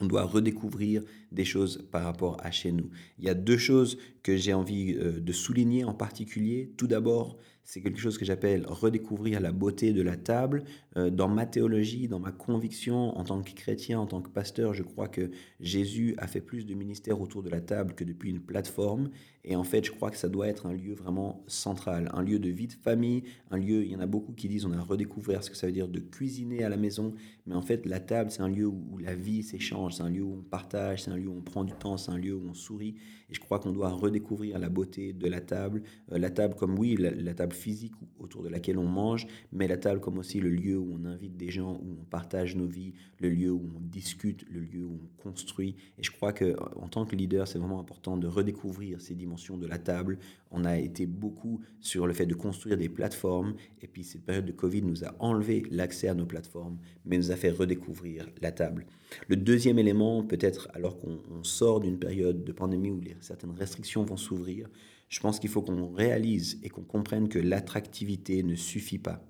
on 0.00 0.06
doit 0.06 0.24
redécouvrir 0.24 1.02
des 1.32 1.44
choses 1.44 1.86
par 1.90 2.04
rapport 2.04 2.36
à 2.42 2.50
chez 2.50 2.72
nous. 2.72 2.90
Il 3.18 3.24
y 3.24 3.28
a 3.28 3.34
deux 3.34 3.58
choses 3.58 3.98
que 4.22 4.36
j'ai 4.36 4.54
envie 4.54 4.94
euh, 4.94 5.20
de 5.20 5.32
souligner 5.32 5.84
en 5.84 5.94
particulier. 5.94 6.72
Tout 6.76 6.86
d'abord, 6.86 7.36
c'est 7.64 7.80
quelque 7.80 7.98
chose 7.98 8.18
que 8.18 8.24
j'appelle 8.24 8.66
redécouvrir 8.66 9.40
la 9.40 9.50
beauté 9.50 9.92
de 9.92 10.02
la 10.02 10.16
table. 10.16 10.64
Euh, 10.96 11.10
dans 11.10 11.28
ma 11.28 11.46
théologie, 11.46 12.08
dans 12.08 12.20
ma 12.20 12.30
conviction, 12.30 13.16
en 13.18 13.24
tant 13.24 13.42
que 13.42 13.52
chrétien, 13.52 13.98
en 13.98 14.06
tant 14.06 14.20
que 14.20 14.28
pasteur, 14.28 14.74
je 14.74 14.82
crois 14.82 15.08
que 15.08 15.30
Jésus 15.60 16.14
a 16.18 16.26
fait 16.26 16.42
plus 16.42 16.66
de 16.66 16.74
ministère 16.74 17.20
autour 17.20 17.42
de 17.42 17.48
la 17.48 17.60
table 17.60 17.94
que 17.94 18.04
depuis 18.04 18.30
une 18.30 18.40
plateforme. 18.40 19.10
Et 19.46 19.56
en 19.56 19.64
fait, 19.64 19.84
je 19.84 19.90
crois 19.92 20.10
que 20.10 20.16
ça 20.16 20.30
doit 20.30 20.48
être 20.48 20.64
un 20.64 20.72
lieu 20.72 20.94
vraiment 20.94 21.44
central, 21.46 22.10
un 22.14 22.22
lieu 22.22 22.38
de 22.38 22.48
vie 22.48 22.66
de 22.66 22.72
famille, 22.72 23.24
un 23.50 23.58
lieu, 23.58 23.84
il 23.84 23.92
y 23.92 23.96
en 23.96 24.00
a 24.00 24.06
beaucoup 24.06 24.32
qui 24.32 24.48
disent 24.48 24.64
on 24.64 24.72
a 24.72 24.80
redécouvert 24.80 25.44
ce 25.44 25.50
que 25.50 25.56
ça 25.56 25.66
veut 25.66 25.72
dire 25.72 25.86
de 25.86 26.00
cuisiner 26.00 26.64
à 26.64 26.70
la 26.70 26.78
maison. 26.78 27.12
Mais 27.46 27.54
en 27.54 27.60
fait, 27.60 27.84
la 27.84 28.00
table, 28.00 28.30
c'est 28.30 28.40
un 28.40 28.48
lieu 28.48 28.66
où 28.66 28.96
la 28.98 29.14
vie 29.14 29.42
s'échange, 29.42 29.94
c'est 29.96 30.02
un 30.02 30.08
lieu 30.08 30.22
où 30.22 30.38
on 30.38 30.42
partage, 30.42 31.02
c'est 31.02 31.10
un 31.10 31.16
lieu 31.16 31.28
où 31.28 31.36
on 31.36 31.42
prend 31.42 31.64
du 31.64 31.74
temps, 31.74 31.98
c'est 31.98 32.10
un 32.10 32.16
lieu 32.16 32.34
où 32.34 32.42
on 32.48 32.54
sourit. 32.54 32.94
Et 33.28 33.34
je 33.34 33.40
crois 33.40 33.58
qu'on 33.58 33.72
doit 33.72 33.90
redécouvrir 33.90 34.58
la 34.58 34.70
beauté 34.70 35.12
de 35.12 35.28
la 35.28 35.42
table. 35.42 35.82
Euh, 36.12 36.18
la 36.18 36.30
table 36.30 36.54
comme 36.54 36.78
oui, 36.78 36.96
la 36.96 37.34
table 37.34 37.52
physique 37.52 37.92
autour 38.18 38.42
de 38.42 38.48
laquelle 38.48 38.78
on 38.78 38.88
mange, 38.88 39.26
mais 39.52 39.68
la 39.68 39.76
table 39.76 40.00
comme 40.00 40.18
aussi 40.18 40.40
le 40.40 40.48
lieu 40.48 40.78
où 40.78 40.90
on 40.94 41.04
invite 41.04 41.36
des 41.36 41.50
gens, 41.50 41.74
où 41.82 41.96
on 42.00 42.04
partage 42.04 42.56
nos 42.56 42.66
vies, 42.66 42.94
le 43.18 43.28
lieu 43.28 43.52
où 43.52 43.70
on 43.76 43.80
discute, 43.80 44.46
le 44.50 44.60
lieu 44.60 44.84
où 44.84 45.00
on 45.02 45.22
construit. 45.22 45.76
Et 45.98 46.02
je 46.02 46.10
crois 46.10 46.32
que 46.32 46.56
en 46.76 46.88
tant 46.88 47.04
que 47.04 47.14
leader, 47.14 47.46
c'est 47.46 47.58
vraiment 47.58 47.80
important 47.80 48.16
de 48.16 48.26
redécouvrir 48.26 49.02
ces 49.02 49.14
dimensions 49.14 49.33
de 49.34 49.66
la 49.66 49.78
table. 49.78 50.18
On 50.50 50.64
a 50.64 50.78
été 50.78 51.06
beaucoup 51.06 51.60
sur 51.80 52.06
le 52.06 52.12
fait 52.12 52.26
de 52.26 52.34
construire 52.34 52.76
des 52.76 52.88
plateformes, 52.88 53.54
et 53.82 53.86
puis 53.86 54.04
cette 54.04 54.24
période 54.24 54.46
de 54.46 54.52
Covid 54.52 54.82
nous 54.82 55.04
a 55.04 55.14
enlevé 55.18 55.64
l'accès 55.70 56.08
à 56.08 56.14
nos 56.14 56.26
plateformes, 56.26 56.78
mais 57.04 57.16
nous 57.16 57.30
a 57.30 57.36
fait 57.36 57.50
redécouvrir 57.50 58.28
la 58.40 58.52
table. 58.52 58.86
Le 59.28 59.36
deuxième 59.36 59.78
élément, 59.78 60.22
peut-être 60.22 60.68
alors 60.74 60.98
qu'on 60.98 61.42
sort 61.42 61.80
d'une 61.80 61.98
période 61.98 62.44
de 62.44 62.52
pandémie 62.52 62.90
où 62.90 63.00
certaines 63.20 63.52
restrictions 63.52 64.04
vont 64.04 64.16
s'ouvrir, 64.16 64.68
je 65.08 65.20
pense 65.20 65.38
qu'il 65.38 65.50
faut 65.50 65.62
qu'on 65.62 65.92
réalise 65.92 66.58
et 66.62 66.68
qu'on 66.68 66.82
comprenne 66.82 67.28
que 67.28 67.38
l'attractivité 67.38 68.42
ne 68.42 68.54
suffit 68.54 68.98
pas. 68.98 69.24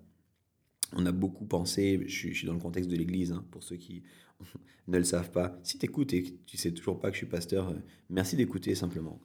On 0.92 1.06
a 1.06 1.12
beaucoup 1.12 1.44
pensé, 1.44 2.02
je 2.06 2.28
suis, 2.28 2.46
dans 2.46 2.54
le 2.54 2.60
contexte 2.60 2.90
de 2.90 2.96
l'Église, 2.96 3.32
hein, 3.32 3.44
pour 3.50 3.62
ceux 3.62 3.76
qui 3.76 4.02
ne 4.88 4.98
le 4.98 5.04
savent 5.04 5.30
pas. 5.30 5.58
Si 5.62 5.78
tu 5.78 5.86
écoutes 5.86 6.12
et 6.12 6.38
tu 6.46 6.56
sais 6.56 6.72
toujours 6.72 7.00
pas 7.00 7.08
que 7.08 7.14
je 7.14 7.18
suis 7.18 7.26
pasteur, 7.26 7.70
euh, 7.70 7.74
merci 8.10 8.36
d'écouter 8.36 8.74
simplement. 8.74 9.20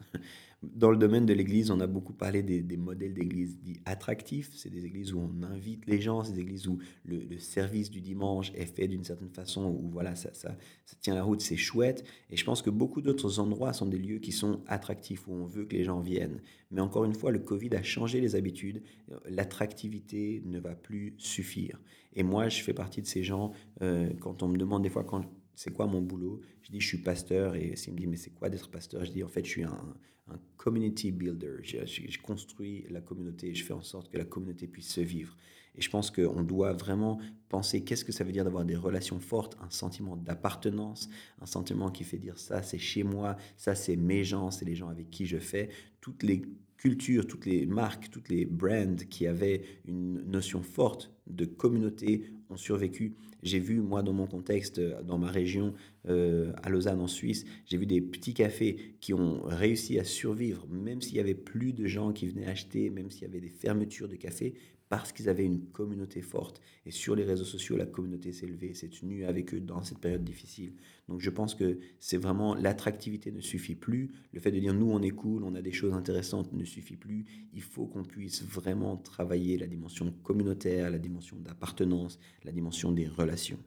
Dans 0.62 0.92
le 0.92 0.98
domaine 0.98 1.26
de 1.26 1.34
l'Église, 1.34 1.72
on 1.72 1.80
a 1.80 1.88
beaucoup 1.88 2.12
parlé 2.12 2.44
des, 2.44 2.78
modèles 2.78 3.14
d'église 3.14 3.58
dits 3.62 3.80
attractifs. 3.86 4.52
C'est 4.56 4.70
des 4.70 4.86
églises 4.86 5.14
où 5.14 5.20
on 5.20 5.44
invite 5.44 5.86
les 5.88 6.02
gens, 6.02 6.26
c'est 6.26 6.34
des 6.34 6.42
églises 6.42 6.68
où 6.68 6.80
le, 7.06 7.38
service 7.38 7.90
du 7.90 8.02
dimanche 8.02 8.52
est 8.56 8.66
fait 8.66 8.90
d'une 8.90 9.06
certaine 9.06 9.30
façon, 9.30 9.66
où 9.66 9.90
voilà, 9.90 10.16
ça, 10.16 10.34
ça, 10.34 10.58
ça 10.86 10.98
tient 11.00 11.16
la 11.16 11.24
route, 11.24 11.40
c'est 11.40 11.56
chouette. 11.56 12.04
Et 12.30 12.36
je 12.36 12.44
pense 12.44 12.62
que 12.62 12.70
beaucoup 12.70 13.02
d'autres 13.02 13.40
endroits 13.40 13.72
sont 13.72 13.86
des 13.86 13.98
lieux 13.98 14.20
qui 14.20 14.34
sont 14.34 14.62
attractifs, 14.68 15.30
où 15.30 15.34
on 15.34 15.46
veut 15.46 15.64
que 15.64 15.78
les 15.78 15.86
gens 15.86 16.02
viennent. 16.02 16.42
Mais 16.72 16.82
encore 16.82 17.06
une 17.06 17.16
fois, 17.16 17.32
le 17.32 17.40
Covid 17.40 17.74
a 17.76 17.84
changé 17.84 18.20
les 18.20 18.36
habitudes. 18.36 18.84
L'attractivité 19.30 20.42
ne 20.46 20.60
va 20.60 20.76
plus 20.76 21.16
suffire. 21.18 21.80
Et 22.14 22.24
moi, 22.24 22.50
je 22.50 22.62
fais 22.62 22.74
partie 22.74 23.02
de 23.02 23.08
ces 23.08 23.24
gens, 23.24 23.54
euh, 23.82 24.10
quand 24.20 24.44
on 24.44 24.50
me 24.50 24.58
demande 24.58 24.84
des 24.84 24.90
fois 24.90 25.06
quand 25.06 25.24
c'est 25.60 25.74
quoi 25.74 25.88
mon 25.88 26.02
boulot? 26.02 26.40
Je 26.62 26.72
dis, 26.72 26.80
je 26.80 26.88
suis 26.88 27.00
pasteur. 27.00 27.54
Et 27.54 27.76
s'il 27.76 27.92
me 27.92 28.00
dit, 28.00 28.08
mais 28.08 28.16
c'est 28.16 28.30
quoi 28.30 28.48
d'être 28.48 28.72
pasteur? 28.72 29.04
Je 29.04 29.12
dis, 29.12 29.26
en 29.26 29.28
fait, 29.28 29.44
je 29.44 29.50
suis 29.50 29.64
un, 29.66 29.94
un 30.30 30.40
community 30.56 31.12
builder. 31.12 31.58
Je, 31.64 32.18
construis 32.22 32.86
la 32.90 33.02
communauté, 33.02 33.54
je 33.54 33.66
fais 33.66 33.74
en 33.74 33.82
sorte 33.82 34.10
que 34.10 34.18
la 34.18 34.24
communauté 34.24 34.68
puisse 34.68 34.88
se 34.88 35.02
vivre. 35.02 35.36
Et 35.76 35.82
je 35.82 35.90
pense 35.90 36.12
qu'on 36.12 36.44
doit 36.44 36.72
vraiment 36.72 37.20
penser 37.50 37.84
qu'est-ce 37.84 38.06
que 38.06 38.14
ça 38.14 38.24
veut 38.24 38.32
dire 38.32 38.46
d'avoir 38.46 38.64
des 38.64 38.78
relations 38.78 39.20
fortes, 39.20 39.58
un 39.60 39.70
sentiment 39.70 40.16
d'appartenance, 40.16 41.10
un 41.42 41.46
sentiment 41.46 41.92
qui 41.92 42.06
fait 42.06 42.18
dire 42.18 42.40
ça 42.40 42.64
c'est 42.64 42.80
chez 42.80 43.04
moi, 43.04 43.36
ça 43.58 43.76
c'est 43.76 43.98
mes 43.98 44.24
gens, 44.24 44.52
c'est 44.52 44.66
les 44.66 44.76
gens 44.76 44.88
avec 44.88 45.10
qui 45.10 45.26
je 45.26 45.40
fais. 45.40 45.70
Toutes 46.00 46.24
les 46.24 46.42
cultures, 46.78 47.28
toutes 47.28 47.46
les 47.46 47.66
marques, 47.66 48.10
toutes 48.10 48.30
les 48.30 48.46
brands 48.46 48.96
qui 49.10 49.28
avaient 49.28 49.62
une 49.86 50.22
notion 50.22 50.64
forte 50.64 51.12
de 51.28 51.44
communauté 51.46 52.24
ont 52.50 52.58
survécu. 52.58 53.14
J'ai 53.44 53.60
vu, 53.60 53.80
moi, 53.80 54.04
dans 54.04 54.14
mon 54.14 54.28
contexte, 54.28 54.80
dans 54.80 55.18
ma 55.18 55.30
région, 55.30 55.74
euh, 56.08 56.52
à 56.64 56.70
Lausanne, 56.70 57.00
en 57.00 57.08
Suisse, 57.08 57.46
j'ai 57.66 57.78
vu 57.78 57.86
des 57.86 58.02
petits 58.02 58.34
cafés 58.34 58.96
qui 59.00 59.14
ont 59.14 59.42
réussi 59.44 60.00
à 60.00 60.04
survivre, 60.04 60.66
même 60.70 61.02
s'il 61.02 61.16
y 61.16 61.20
avait 61.20 61.36
plus 61.36 61.74
de 61.74 61.86
gens 61.88 62.12
qui 62.12 62.28
venaient 62.28 62.48
acheter, 62.48 62.90
même 62.90 63.10
s'il 63.12 63.24
y 63.24 63.26
avait 63.26 63.42
des 63.42 63.50
fermetures 63.50 64.08
de 64.08 64.16
cafés, 64.16 64.56
parce 64.90 65.12
qu'ils 65.12 65.30
avaient 65.30 65.46
une 65.46 65.68
communauté 65.68 66.22
forte. 66.22 66.62
Et 66.86 66.92
sur 66.92 67.16
les 67.16 67.24
réseaux 67.24 67.46
sociaux, 67.46 67.78
la 67.78 67.86
communauté 67.86 68.34
s'est 68.34 68.48
élevée, 68.48 68.74
s'est 68.74 68.90
tenue 68.90 69.24
avec 69.24 69.54
eux 69.54 69.60
dans 69.60 69.84
cette 69.84 70.00
période 70.00 70.24
difficile. 70.24 70.74
Donc 71.08 71.22
je 71.22 71.30
pense 71.30 71.54
que 71.54 71.80
c'est 72.00 72.18
vraiment 72.18 72.56
l'attractivité 72.56 73.32
ne 73.32 73.40
suffit 73.40 73.76
plus. 73.76 74.12
Le 74.34 74.40
fait 74.40 74.52
de 74.52 74.60
dire 74.60 74.74
nous 74.74 74.92
on 74.92 75.02
est 75.02 75.12
cool, 75.12 75.44
on 75.44 75.54
a 75.54 75.62
des 75.62 75.72
choses 75.72 75.94
intéressantes 75.94 76.52
ne 76.54 76.66
suffit 76.66 76.98
plus. 76.98 77.26
Il 77.54 77.62
faut 77.62 77.86
qu'on 77.86 78.04
puisse 78.04 78.44
vraiment 78.44 78.98
travailler 78.98 79.58
la 79.60 79.68
dimension 79.68 80.12
communautaire, 80.24 80.90
la 80.90 81.00
dimension 81.00 81.38
d'appartenance, 81.38 82.20
la 82.44 82.52
dimension 82.52 82.92
des 82.92 83.08
relations. 83.08 83.60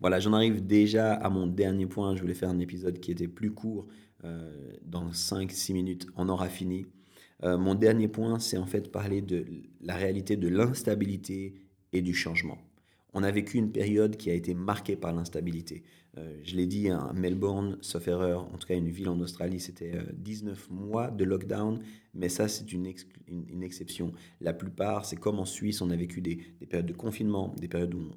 Voilà, 0.00 0.18
j'en 0.18 0.32
arrive 0.32 0.66
déjà 0.66 1.14
à 1.14 1.30
mon 1.30 1.46
dernier 1.46 1.86
point. 1.86 2.16
Je 2.16 2.22
voulais 2.22 2.34
faire 2.34 2.50
un 2.50 2.58
épisode 2.58 2.98
qui 2.98 3.12
était 3.12 3.28
plus 3.28 3.52
court. 3.52 3.86
Euh, 4.24 4.72
dans 4.84 5.10
5-6 5.10 5.72
minutes, 5.72 6.06
on 6.16 6.28
aura 6.28 6.48
fini. 6.48 6.86
Euh, 7.44 7.58
mon 7.58 7.74
dernier 7.74 8.08
point, 8.08 8.38
c'est 8.38 8.58
en 8.58 8.66
fait 8.66 8.90
parler 8.90 9.20
de 9.20 9.44
la 9.80 9.96
réalité 9.96 10.36
de 10.36 10.48
l'instabilité 10.48 11.54
et 11.92 12.02
du 12.02 12.14
changement. 12.14 12.58
On 13.14 13.22
a 13.22 13.30
vécu 13.30 13.58
une 13.58 13.72
période 13.72 14.16
qui 14.16 14.30
a 14.30 14.34
été 14.34 14.54
marquée 14.54 14.96
par 14.96 15.12
l'instabilité. 15.12 15.82
Euh, 16.18 16.38
je 16.44 16.56
l'ai 16.56 16.66
dit, 16.66 16.88
à 16.88 17.12
Melbourne, 17.14 17.78
sauf 17.80 18.08
erreur, 18.08 18.46
en 18.52 18.58
tout 18.58 18.66
cas 18.66 18.76
une 18.76 18.88
ville 18.88 19.08
en 19.08 19.18
Australie, 19.20 19.60
c'était 19.60 19.92
19 20.14 20.68
euh, 20.70 20.74
mois 20.74 21.10
de 21.10 21.24
lockdown, 21.24 21.78
mais 22.14 22.28
ça 22.28 22.48
c'est 22.48 22.72
une, 22.72 22.86
exception. 23.62 24.12
La 24.40 24.52
plupart, 24.52 25.04
c'est 25.04 25.16
comme 25.16 25.38
en 25.38 25.44
Suisse, 25.44 25.80
on 25.80 25.90
a 25.90 25.96
vécu 25.96 26.20
des, 26.20 26.36
périodes 26.68 26.86
de 26.86 26.92
confinement, 26.92 27.54
des 27.58 27.68
périodes 27.68 27.94
où 27.94 28.10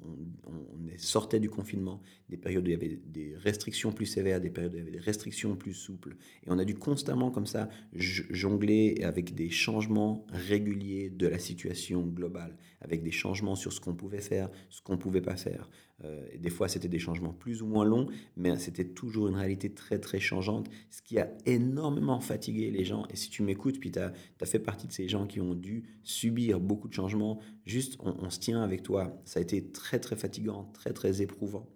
on, 0.46 0.65
sortait 0.98 1.40
du 1.40 1.50
confinement, 1.50 2.02
des 2.28 2.36
périodes 2.36 2.64
où 2.64 2.68
il 2.68 2.72
y 2.72 2.74
avait 2.74 3.00
des 3.06 3.34
restrictions 3.36 3.92
plus 3.92 4.06
sévères, 4.06 4.40
des 4.40 4.50
périodes 4.50 4.72
où 4.72 4.76
il 4.76 4.80
y 4.80 4.82
avait 4.82 4.90
des 4.90 4.98
restrictions 4.98 5.56
plus 5.56 5.74
souples. 5.74 6.16
Et 6.44 6.48
on 6.48 6.58
a 6.58 6.64
dû 6.64 6.74
constamment 6.74 7.30
comme 7.30 7.46
ça 7.46 7.68
jongler 7.94 9.02
avec 9.02 9.34
des 9.34 9.50
changements 9.50 10.26
réguliers 10.30 11.10
de 11.10 11.26
la 11.26 11.38
situation 11.38 12.02
globale, 12.06 12.56
avec 12.80 13.02
des 13.02 13.12
changements 13.12 13.56
sur 13.56 13.72
ce 13.72 13.80
qu'on 13.80 13.94
pouvait 13.94 14.20
faire, 14.20 14.50
ce 14.70 14.80
qu'on 14.82 14.94
ne 14.94 14.98
pouvait 14.98 15.20
pas 15.20 15.36
faire. 15.36 15.70
Euh, 16.04 16.26
des 16.38 16.50
fois, 16.50 16.68
c'était 16.68 16.88
des 16.88 16.98
changements 16.98 17.32
plus 17.32 17.62
ou 17.62 17.66
moins 17.66 17.84
longs, 17.84 18.08
mais 18.36 18.56
c'était 18.58 18.84
toujours 18.84 19.28
une 19.28 19.34
réalité 19.34 19.72
très, 19.72 19.98
très 19.98 20.20
changeante, 20.20 20.68
ce 20.90 21.00
qui 21.02 21.18
a 21.18 21.28
énormément 21.46 22.20
fatigué 22.20 22.70
les 22.70 22.84
gens. 22.84 23.06
Et 23.10 23.16
si 23.16 23.30
tu 23.30 23.42
m'écoutes, 23.42 23.80
puis 23.80 23.90
tu 23.90 23.98
as, 23.98 24.12
fait 24.44 24.58
partie 24.58 24.86
de 24.86 24.92
ces 24.92 25.08
gens 25.08 25.26
qui 25.26 25.40
ont 25.40 25.54
dû 25.54 25.84
subir 26.02 26.60
beaucoup 26.60 26.88
de 26.88 26.94
changements, 26.94 27.40
juste, 27.64 27.96
on 28.00 28.28
se 28.30 28.38
tient 28.38 28.62
avec 28.62 28.82
toi. 28.82 29.20
Ça 29.24 29.40
a 29.40 29.42
été 29.42 29.70
très, 29.70 29.98
très 29.98 30.16
fatigant, 30.16 30.70
très, 30.74 30.92
très 30.92 31.22
éprouvant. 31.22 31.66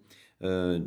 Euh, 0.43 0.79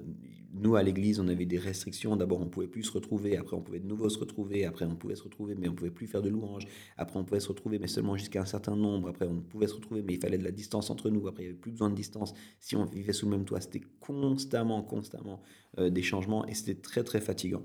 nous, 0.57 0.77
à 0.77 0.83
l'église, 0.85 1.19
on 1.19 1.27
avait 1.27 1.47
des 1.47 1.59
restrictions. 1.59 2.17
D'abord, 2.17 2.41
on 2.41 2.47
pouvait 2.47 2.69
plus 2.69 2.85
se 2.85 2.93
retrouver. 2.93 3.37
Après, 3.37 3.57
on 3.57 3.61
pouvait 3.61 3.81
de 3.81 3.89
nouveau 3.89 4.09
se 4.09 4.19
retrouver. 4.19 4.65
Après, 4.65 4.85
on 4.85 4.95
pouvait 4.95 5.17
se 5.17 5.25
retrouver, 5.25 5.57
mais 5.57 5.69
on 5.69 5.75
pouvait 5.75 5.91
plus 5.91 6.07
faire 6.07 6.23
de 6.23 6.29
louanges. 6.29 6.67
Après, 6.97 7.19
on 7.19 7.25
pouvait 7.25 7.41
se 7.41 7.49
retrouver, 7.49 7.81
mais 7.81 7.89
seulement 7.89 8.17
jusqu'à 8.17 8.43
un 8.43 8.47
certain 8.47 8.77
nombre. 8.77 9.09
Après, 9.09 9.27
on 9.27 9.41
pouvait 9.41 9.67
se 9.67 9.75
retrouver, 9.75 10.03
mais 10.03 10.15
il 10.15 10.21
fallait 10.21 10.39
de 10.39 10.45
la 10.45 10.53
distance 10.53 10.91
entre 10.91 11.11
nous. 11.11 11.27
Après, 11.27 11.43
il 11.43 11.47
n'y 11.47 11.51
avait 11.51 11.61
plus 11.61 11.73
besoin 11.73 11.91
de 11.91 11.97
distance. 11.97 12.35
Si 12.61 12.77
on 12.77 12.85
vivait 12.85 13.13
sous 13.13 13.27
le 13.27 13.33
même 13.33 13.45
toit, 13.45 13.61
c'était 13.61 13.83
constamment, 13.99 14.83
constamment 14.83 15.43
euh, 15.79 15.91
des 15.91 16.03
changements 16.03 16.47
et 16.47 16.55
c'était 16.55 16.81
très, 16.81 17.03
très 17.03 17.21
fatigant. 17.21 17.65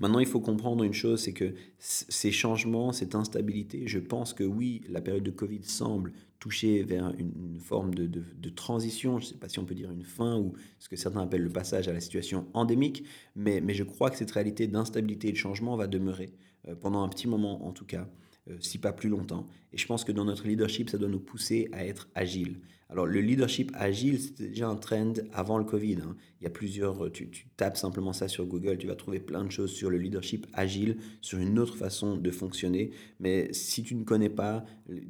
Maintenant, 0.00 0.18
il 0.18 0.26
faut 0.26 0.40
comprendre 0.40 0.84
une 0.84 0.92
chose, 0.92 1.20
c'est 1.20 1.32
que 1.32 1.54
ces 1.78 2.30
changements, 2.30 2.92
cette 2.92 3.14
instabilité, 3.14 3.86
je 3.86 3.98
pense 3.98 4.32
que 4.32 4.44
oui, 4.44 4.82
la 4.88 5.00
période 5.00 5.24
de 5.24 5.30
Covid 5.30 5.62
semble 5.64 6.12
toucher 6.38 6.82
vers 6.82 7.12
une, 7.18 7.60
forme 7.60 7.94
de, 7.94 8.48
transition, 8.48 9.20
je 9.20 9.26
ne 9.26 9.30
sais 9.30 9.38
pas 9.38 9.48
si 9.48 9.60
on 9.60 9.64
peut 9.64 9.76
dire 9.76 9.92
une 9.92 10.02
fin 10.02 10.38
ou 10.38 10.54
ce 10.80 10.88
que 10.88 10.96
certains 10.96 11.20
appellent 11.20 11.44
le 11.44 11.50
passage 11.50 11.86
à 11.86 11.92
la 11.92 12.00
situation 12.00 12.46
endémique, 12.52 13.04
mais, 13.36 13.60
mais 13.60 13.74
je 13.74 13.84
crois 13.84 14.10
que 14.10 14.16
cette 14.16 14.32
réalité 14.32 14.66
d'instabilité 14.66 15.28
et 15.28 15.32
de 15.32 15.36
changement 15.36 15.76
va 15.76 15.86
demeurer 15.86 16.32
euh, 16.66 16.74
pendant 16.74 17.02
un 17.02 17.08
petit 17.08 17.28
moment 17.28 17.64
en 17.66 17.72
tout 17.72 17.86
cas. 17.86 18.08
Euh, 18.50 18.56
si 18.58 18.78
pas 18.78 18.92
plus 18.92 19.08
longtemps. 19.08 19.46
Et 19.72 19.78
je 19.78 19.86
pense 19.86 20.02
que 20.02 20.10
dans 20.10 20.24
notre 20.24 20.48
leadership, 20.48 20.90
ça 20.90 20.98
doit 20.98 21.08
nous 21.08 21.20
pousser 21.20 21.68
à 21.70 21.86
être 21.86 22.08
agile. 22.16 22.58
Alors 22.92 23.06
le 23.06 23.22
leadership 23.22 23.72
agile, 23.74 24.20
c'était 24.20 24.48
déjà 24.48 24.68
un 24.68 24.76
trend 24.76 25.14
avant 25.32 25.56
le 25.56 25.64
Covid. 25.64 25.96
Hein. 26.02 26.14
Il 26.40 26.44
y 26.44 26.46
a 26.46 26.50
plusieurs, 26.50 27.10
tu, 27.10 27.30
tu, 27.30 27.46
tapes 27.56 27.78
simplement 27.78 28.12
ça 28.12 28.28
sur 28.28 28.44
Google, 28.44 28.76
tu 28.76 28.86
vas 28.86 28.96
trouver 28.96 29.18
plein 29.18 29.44
de 29.44 29.50
choses 29.50 29.72
sur 29.72 29.88
le 29.88 29.96
leadership 29.96 30.46
agile, 30.52 30.98
sur 31.22 31.38
une 31.38 31.58
autre 31.58 31.74
façon 31.74 32.18
de 32.18 32.30
fonctionner. 32.30 32.90
Mais 33.18 33.50
si 33.54 33.82
tu 33.82 33.94
ne 33.94 34.04
connais 34.04 34.28
pas, 34.28 34.66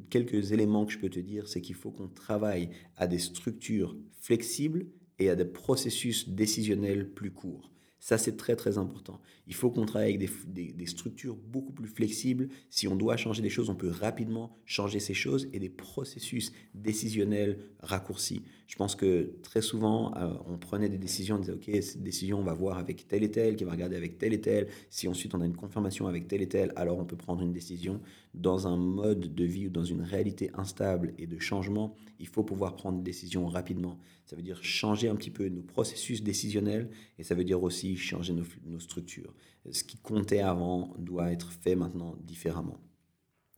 quelques 0.09 0.53
éléments 0.53 0.85
que 0.85 0.93
je 0.93 0.97
peux 0.99 1.09
te 1.09 1.19
dire, 1.19 1.49
c'est 1.49 1.59
qu'il 1.59 1.75
faut 1.75 1.91
qu'on 1.91 2.07
travaille 2.07 2.69
à 2.95 3.05
des 3.05 3.19
structures 3.19 3.97
flexibles 4.21 4.85
et 5.19 5.29
à 5.29 5.35
des 5.35 5.43
processus 5.43 6.29
décisionnels 6.29 7.09
plus 7.09 7.31
courts. 7.31 7.72
Ça, 8.03 8.17
c'est 8.17 8.35
très 8.35 8.57
très 8.57 8.77
important. 8.77 9.21
Il 9.47 9.53
faut 9.53 9.71
qu'on 9.71 9.85
travaille 9.85 10.13
avec 10.15 10.29
des, 10.45 10.85
structures 10.87 11.37
beaucoup 11.37 11.71
plus 11.71 11.87
flexibles. 11.87 12.49
Si 12.69 12.85
on 12.85 12.97
doit 12.97 13.15
changer 13.15 13.41
des 13.41 13.49
choses, 13.49 13.69
on 13.69 13.75
peut 13.75 13.91
rapidement 13.91 14.57
changer 14.65 14.99
ces 14.99 15.13
choses 15.13 15.47
et 15.53 15.59
des 15.59 15.69
processus 15.69 16.51
décisionnels 16.73 17.59
raccourcis. 17.79 18.41
Je 18.67 18.75
pense 18.75 18.97
que 18.97 19.35
très 19.41 19.61
souvent, 19.61 20.13
euh, 20.17 20.33
on 20.47 20.57
prenait 20.57 20.89
des 20.89 20.97
décisions, 20.97 21.37
on 21.37 21.39
disait, 21.39 21.53
OK, 21.53 21.69
cette 21.81 22.03
décision, 22.03 22.39
on 22.39 22.43
va 22.43 22.53
voir 22.53 22.77
avec 22.77 23.07
tel 23.07 23.23
et 23.23 23.31
tel, 23.31 23.55
qui 23.55 23.63
va 23.63 23.71
regarder 23.71 23.95
avec 23.95 24.17
tel 24.17 24.33
et 24.33 24.41
tel. 24.41 24.67
Si 24.89 25.07
ensuite 25.07 25.33
on 25.33 25.39
a 25.39 25.45
une 25.45 25.55
confirmation 25.55 26.05
avec 26.05 26.27
tel 26.27 26.41
et 26.41 26.49
tel, 26.49 26.73
alors 26.75 26.99
on 26.99 27.05
peut 27.05 27.15
prendre 27.15 27.41
une 27.41 27.53
décision. 27.53 28.01
Dans 28.33 28.67
un 28.67 28.75
mode 28.75 29.33
de 29.33 29.45
vie 29.45 29.67
ou 29.67 29.69
dans 29.69 29.85
une 29.85 30.01
réalité 30.01 30.51
instable 30.55 31.13
et 31.17 31.25
de 31.25 31.39
changement, 31.39 31.95
il 32.19 32.27
faut 32.27 32.43
pouvoir 32.43 32.75
prendre 32.75 32.97
des 32.97 33.03
décisions 33.03 33.47
rapidement. 33.47 33.97
Ça 34.25 34.35
veut 34.35 34.41
dire 34.41 34.63
changer 34.63 35.09
un 35.09 35.15
petit 35.15 35.29
peu 35.29 35.47
nos 35.49 35.61
processus 35.61 36.23
décisionnels 36.23 36.89
et 37.19 37.23
ça 37.23 37.35
veut 37.35 37.43
dire 37.43 37.61
aussi 37.61 37.97
changer 37.97 38.33
nos, 38.33 38.79
structures. 38.79 39.33
Ce 39.71 39.83
qui 39.83 39.97
comptait 39.97 40.39
avant 40.39 40.93
doit 40.97 41.31
être 41.31 41.51
fait 41.51 41.75
maintenant 41.75 42.15
différemment. 42.23 42.79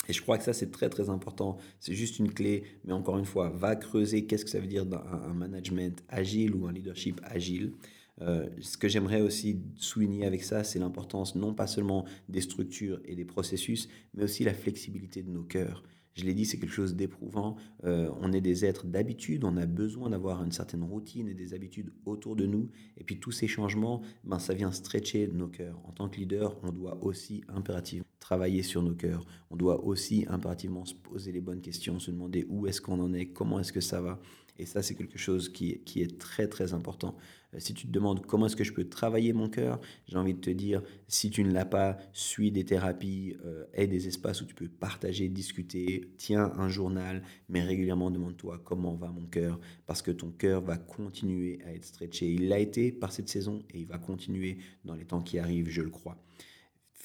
Et 0.08 0.14
je 0.14 0.22
crois 0.22 0.38
que 0.38 0.44
ça, 0.44 0.54
c'est 0.54 0.72
très, 0.72 0.90
très 0.90 1.10
important. 1.10 1.58
C'est 1.80 1.96
juste 1.96 2.20
une 2.20 2.32
clé, 2.32 2.64
mais 2.84 2.94
encore 2.94 3.18
une 3.18 3.26
fois, 3.26 3.50
va 3.50 3.76
creuser 3.76 4.26
qu'est-ce 4.26 4.46
que 4.46 4.52
ça 4.52 4.60
veut 4.60 4.68
dire 4.68 4.86
un, 4.94 5.34
management 5.34 6.04
agile 6.10 6.54
ou 6.56 6.68
un 6.68 6.74
leadership 6.74 7.20
agile. 7.24 7.74
Euh, 8.22 8.48
ce 8.62 8.78
que 8.78 8.88
j'aimerais 8.88 9.22
aussi 9.22 9.60
souligner 9.76 10.26
avec 10.26 10.44
ça, 10.44 10.64
c'est 10.64 10.80
l'importance 10.80 11.36
non 11.36 11.54
pas 11.54 11.68
seulement 11.68 12.06
des 12.30 12.42
structures 12.42 13.00
et 13.06 13.16
des 13.16 13.26
processus, 13.26 13.90
mais 14.14 14.24
aussi 14.24 14.44
la 14.44 14.54
flexibilité 14.54 15.24
de 15.24 15.32
nos 15.32 15.44
cœurs. 15.44 15.84
Je 16.16 16.24
l'ai 16.24 16.34
dit, 16.34 16.46
c'est 16.46 16.58
quelque 16.58 16.72
chose 16.72 16.96
d'éprouvant. 16.96 17.58
Euh, 17.84 18.10
on 18.22 18.32
est 18.32 18.40
des 18.40 18.64
êtres 18.64 18.88
d'habitude, 18.88 19.44
on 19.44 19.58
a 19.58 19.66
besoin 19.66 20.10
d'avoir 20.10 20.42
une 20.44 20.52
certaine 20.54 20.84
routine 20.84 21.28
et 21.28 21.34
des 21.34 21.54
habitudes 21.54 21.92
autour 22.06 22.38
de 22.38 22.46
nous. 22.46 22.70
Et 22.96 23.04
puis 23.04 23.20
tous 23.20 23.34
ces 23.34 23.48
changements, 23.48 24.02
ben, 24.24 24.40
ça 24.40 24.54
vient 24.54 24.72
stretcher 24.72 25.28
nos 25.28 25.50
cœurs. 25.50 25.78
En 25.84 25.92
tant 25.92 26.08
que 26.08 26.18
leader, 26.18 26.58
on 26.64 26.72
doit 26.72 27.04
aussi 27.04 27.44
impérativement 27.50 28.06
travailler 28.22 28.64
sur 28.64 28.82
nos 28.82 28.96
cœurs. 28.96 29.26
On 29.52 29.58
doit 29.58 29.84
aussi 29.84 30.26
impérativement 30.30 30.86
se 30.86 30.96
poser 30.96 31.34
les 31.34 31.42
bonnes 31.42 31.62
questions, 31.62 32.00
se 32.00 32.12
demander 32.12 32.46
où 32.48 32.66
est-ce 32.66 32.80
qu'on 32.80 33.02
en 33.02 33.14
est, 33.14 33.26
comment 33.26 33.60
est-ce 33.60 33.74
que 33.74 33.82
ça 33.82 34.00
va. 34.00 34.22
Et 34.58 34.66
ça, 34.66 34.82
c'est 34.82 34.96
quelque 34.96 35.18
chose 35.18 35.50
qui, 35.50 35.80
qui, 35.80 36.02
est 36.02 36.18
très, 36.18 36.48
très 36.48 36.74
important. 36.74 37.18
Euh, 37.56 37.60
si 37.60 37.74
tu 37.74 37.88
te 37.88 37.92
demandes 37.92 38.26
comment 38.26 38.46
est-ce 38.48 38.56
que 38.56 38.64
je 38.64 38.74
peux 38.74 38.88
travailler 38.88 39.34
mon 39.34 39.50
cœur, 39.50 39.80
j'ai 40.08 40.18
envie 40.18 40.34
de 40.34 40.40
te 40.40 40.50
dire, 40.50 40.82
si 41.08 41.30
tu 41.30 41.44
ne 41.44 41.52
l'as 41.52 41.66
pas, 41.66 41.98
suis 42.14 42.52
des 42.52 42.66
thérapies, 42.66 43.36
euh, 43.46 43.66
des 43.76 44.08
espaces 44.08 44.42
où 44.42 44.46
tu 44.46 44.56
peux 44.56 44.68
partager, 44.68 45.30
discuter, 45.30 46.12
tiens 46.18 46.52
un 46.58 46.70
journal, 46.70 47.24
mais 47.50 47.64
régulièrement 47.64 48.12
demande-toi 48.12 48.62
comment 48.64 48.96
va 48.96 49.10
mon 49.10 49.26
cœur, 49.26 49.60
parce 49.86 50.02
que 50.02 50.12
ton 50.12 50.32
cœur 50.32 50.62
va 50.62 50.78
continuer 50.78 51.60
à 51.66 51.74
être 51.74 51.86
stretché. 51.86 52.32
Il 52.32 52.50
l'a 52.50 52.60
été 52.60 52.92
par 52.92 53.12
cette 53.12 53.30
saison 53.30 53.64
et 53.74 53.80
il 53.80 53.88
va 53.88 53.98
continuer 53.98 54.58
dans 54.84 54.96
les 54.96 55.06
temps 55.06 55.22
qui 55.22 55.40
arrivent, 55.40 55.70
je 55.70 55.82
le 55.82 55.90
crois. 55.90 56.18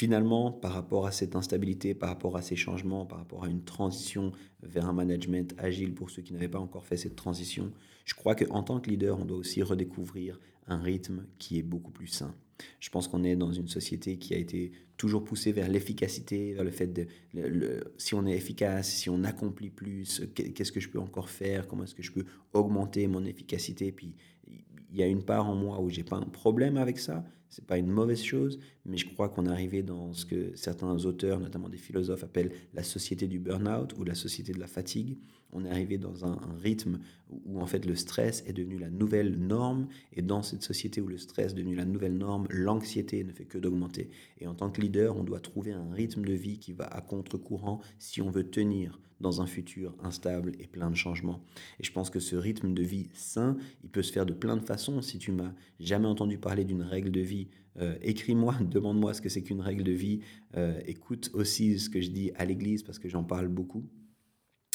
Finalement, 0.00 0.50
par 0.50 0.72
rapport 0.72 1.06
à 1.06 1.12
cette 1.12 1.36
instabilité, 1.36 1.92
par 1.92 2.08
rapport 2.08 2.38
à 2.38 2.40
ces 2.40 2.56
changements, 2.56 3.04
par 3.04 3.18
rapport 3.18 3.44
à 3.44 3.48
une 3.48 3.64
transition 3.64 4.32
vers 4.62 4.86
un 4.86 4.94
management 4.94 5.54
agile 5.58 5.92
pour 5.92 6.08
ceux 6.08 6.22
qui 6.22 6.32
n'avaient 6.32 6.48
pas 6.48 6.58
encore 6.58 6.86
fait 6.86 6.96
cette 6.96 7.16
transition, 7.16 7.70
je 8.04 8.14
crois 8.14 8.34
qu'en 8.34 8.62
tant 8.62 8.80
que 8.80 8.90
leader, 8.90 9.18
on 9.18 9.24
doit 9.24 9.38
aussi 9.38 9.62
redécouvrir 9.62 10.38
un 10.66 10.78
rythme 10.78 11.26
qui 11.38 11.58
est 11.58 11.62
beaucoup 11.62 11.90
plus 11.90 12.06
sain. 12.06 12.34
Je 12.78 12.90
pense 12.90 13.08
qu'on 13.08 13.24
est 13.24 13.36
dans 13.36 13.52
une 13.52 13.68
société 13.68 14.18
qui 14.18 14.34
a 14.34 14.36
été 14.36 14.72
toujours 14.96 15.24
poussée 15.24 15.50
vers 15.52 15.68
l'efficacité, 15.68 16.52
vers 16.52 16.64
le 16.64 16.70
fait 16.70 16.88
de 16.88 17.06
si 17.96 18.14
on 18.14 18.26
est 18.26 18.36
efficace, 18.36 18.92
si 18.92 19.08
on 19.08 19.24
accomplit 19.24 19.70
plus, 19.70 20.22
qu'est-ce 20.34 20.72
que 20.72 20.80
je 20.80 20.90
peux 20.90 20.98
encore 20.98 21.30
faire, 21.30 21.66
comment 21.66 21.84
est-ce 21.84 21.94
que 21.94 22.02
je 22.02 22.12
peux 22.12 22.26
augmenter 22.52 23.06
mon 23.06 23.24
efficacité. 23.24 23.92
Puis 23.92 24.14
il 24.92 24.98
y 24.98 25.02
a 25.02 25.06
une 25.06 25.22
part 25.22 25.48
en 25.48 25.54
moi 25.54 25.80
où 25.80 25.88
j'ai 25.88 26.04
pas 26.04 26.16
un 26.16 26.26
problème 26.26 26.76
avec 26.76 26.98
ça, 26.98 27.24
c'est 27.50 27.66
pas 27.66 27.78
une 27.78 27.88
mauvaise 27.88 28.22
chose, 28.22 28.60
mais 28.86 28.96
je 28.96 29.06
crois 29.06 29.28
qu'on 29.28 29.46
est 29.46 29.50
arrivé 29.50 29.82
dans 29.82 30.12
ce 30.12 30.24
que 30.24 30.52
certains 30.54 31.04
auteurs, 31.04 31.40
notamment 31.40 31.68
des 31.68 31.76
philosophes, 31.76 32.22
appellent 32.22 32.52
la 32.74 32.84
société 32.84 33.26
du 33.26 33.40
burn-out 33.40 33.92
ou 33.98 34.04
la 34.04 34.14
société 34.14 34.52
de 34.52 34.60
la 34.60 34.68
fatigue. 34.68 35.18
On 35.52 35.64
est 35.64 35.70
arrivé 35.70 35.98
dans 35.98 36.24
un, 36.24 36.38
rythme 36.62 37.00
où 37.44 37.60
en 37.60 37.66
fait 37.66 37.86
le 37.86 37.96
stress 37.96 38.44
est 38.46 38.52
devenu 38.52 38.78
la 38.78 38.88
nouvelle 38.88 39.36
norme, 39.36 39.88
et 40.12 40.22
dans 40.22 40.42
cette 40.42 40.62
société 40.62 41.00
où 41.00 41.08
le 41.08 41.18
stress 41.18 41.52
est 41.52 41.56
devenu 41.56 41.74
la 41.74 41.84
nouvelle 41.84 42.16
norme, 42.16 42.46
l'anxiété 42.50 43.24
ne 43.24 43.32
fait 43.32 43.46
que 43.46 43.58
d'augmenter. 43.58 44.10
Et 44.38 44.46
en 44.46 44.54
tant 44.54 44.70
que 44.70 44.80
leader, 44.80 45.16
on 45.16 45.24
doit 45.24 45.40
trouver 45.40 45.72
un 45.72 45.90
rythme 45.92 46.24
de 46.24 46.32
vie 46.32 46.58
qui 46.58 46.72
va 46.72 46.84
à 46.84 47.00
contre-courant 47.00 47.80
si 47.98 48.22
on 48.22 48.30
veut 48.30 48.48
tenir 48.48 49.00
dans 49.20 49.42
un 49.42 49.46
futur 49.46 49.94
instable 50.02 50.52
et 50.58 50.66
plein 50.66 50.90
de 50.90 50.96
changements. 50.96 51.40
Et 51.78 51.84
je 51.84 51.92
pense 51.92 52.10
que 52.10 52.20
ce 52.20 52.36
rythme 52.36 52.74
de 52.74 52.82
vie 52.82 53.08
sain, 53.12 53.56
il 53.84 53.90
peut 53.90 54.02
se 54.02 54.12
faire 54.12 54.26
de 54.26 54.32
plein 54.32 54.56
de 54.56 54.64
façons. 54.64 55.02
Si 55.02 55.18
tu 55.18 55.30
m'as 55.30 55.52
jamais 55.78 56.08
entendu 56.08 56.38
parler 56.38 56.64
d'une 56.64 56.82
règle 56.82 57.10
de 57.10 57.20
vie, 57.20 57.39
euh, 57.78 57.96
écris-moi, 58.02 58.56
demande-moi 58.60 59.14
ce 59.14 59.20
que 59.20 59.28
c'est 59.28 59.42
qu'une 59.42 59.60
règle 59.60 59.82
de 59.82 59.92
vie. 59.92 60.20
Euh, 60.56 60.80
écoute 60.86 61.30
aussi 61.34 61.78
ce 61.78 61.90
que 61.90 62.00
je 62.00 62.10
dis 62.10 62.32
à 62.36 62.44
l'église 62.44 62.82
parce 62.82 62.98
que 62.98 63.08
j'en 63.08 63.24
parle 63.24 63.48
beaucoup. 63.48 63.84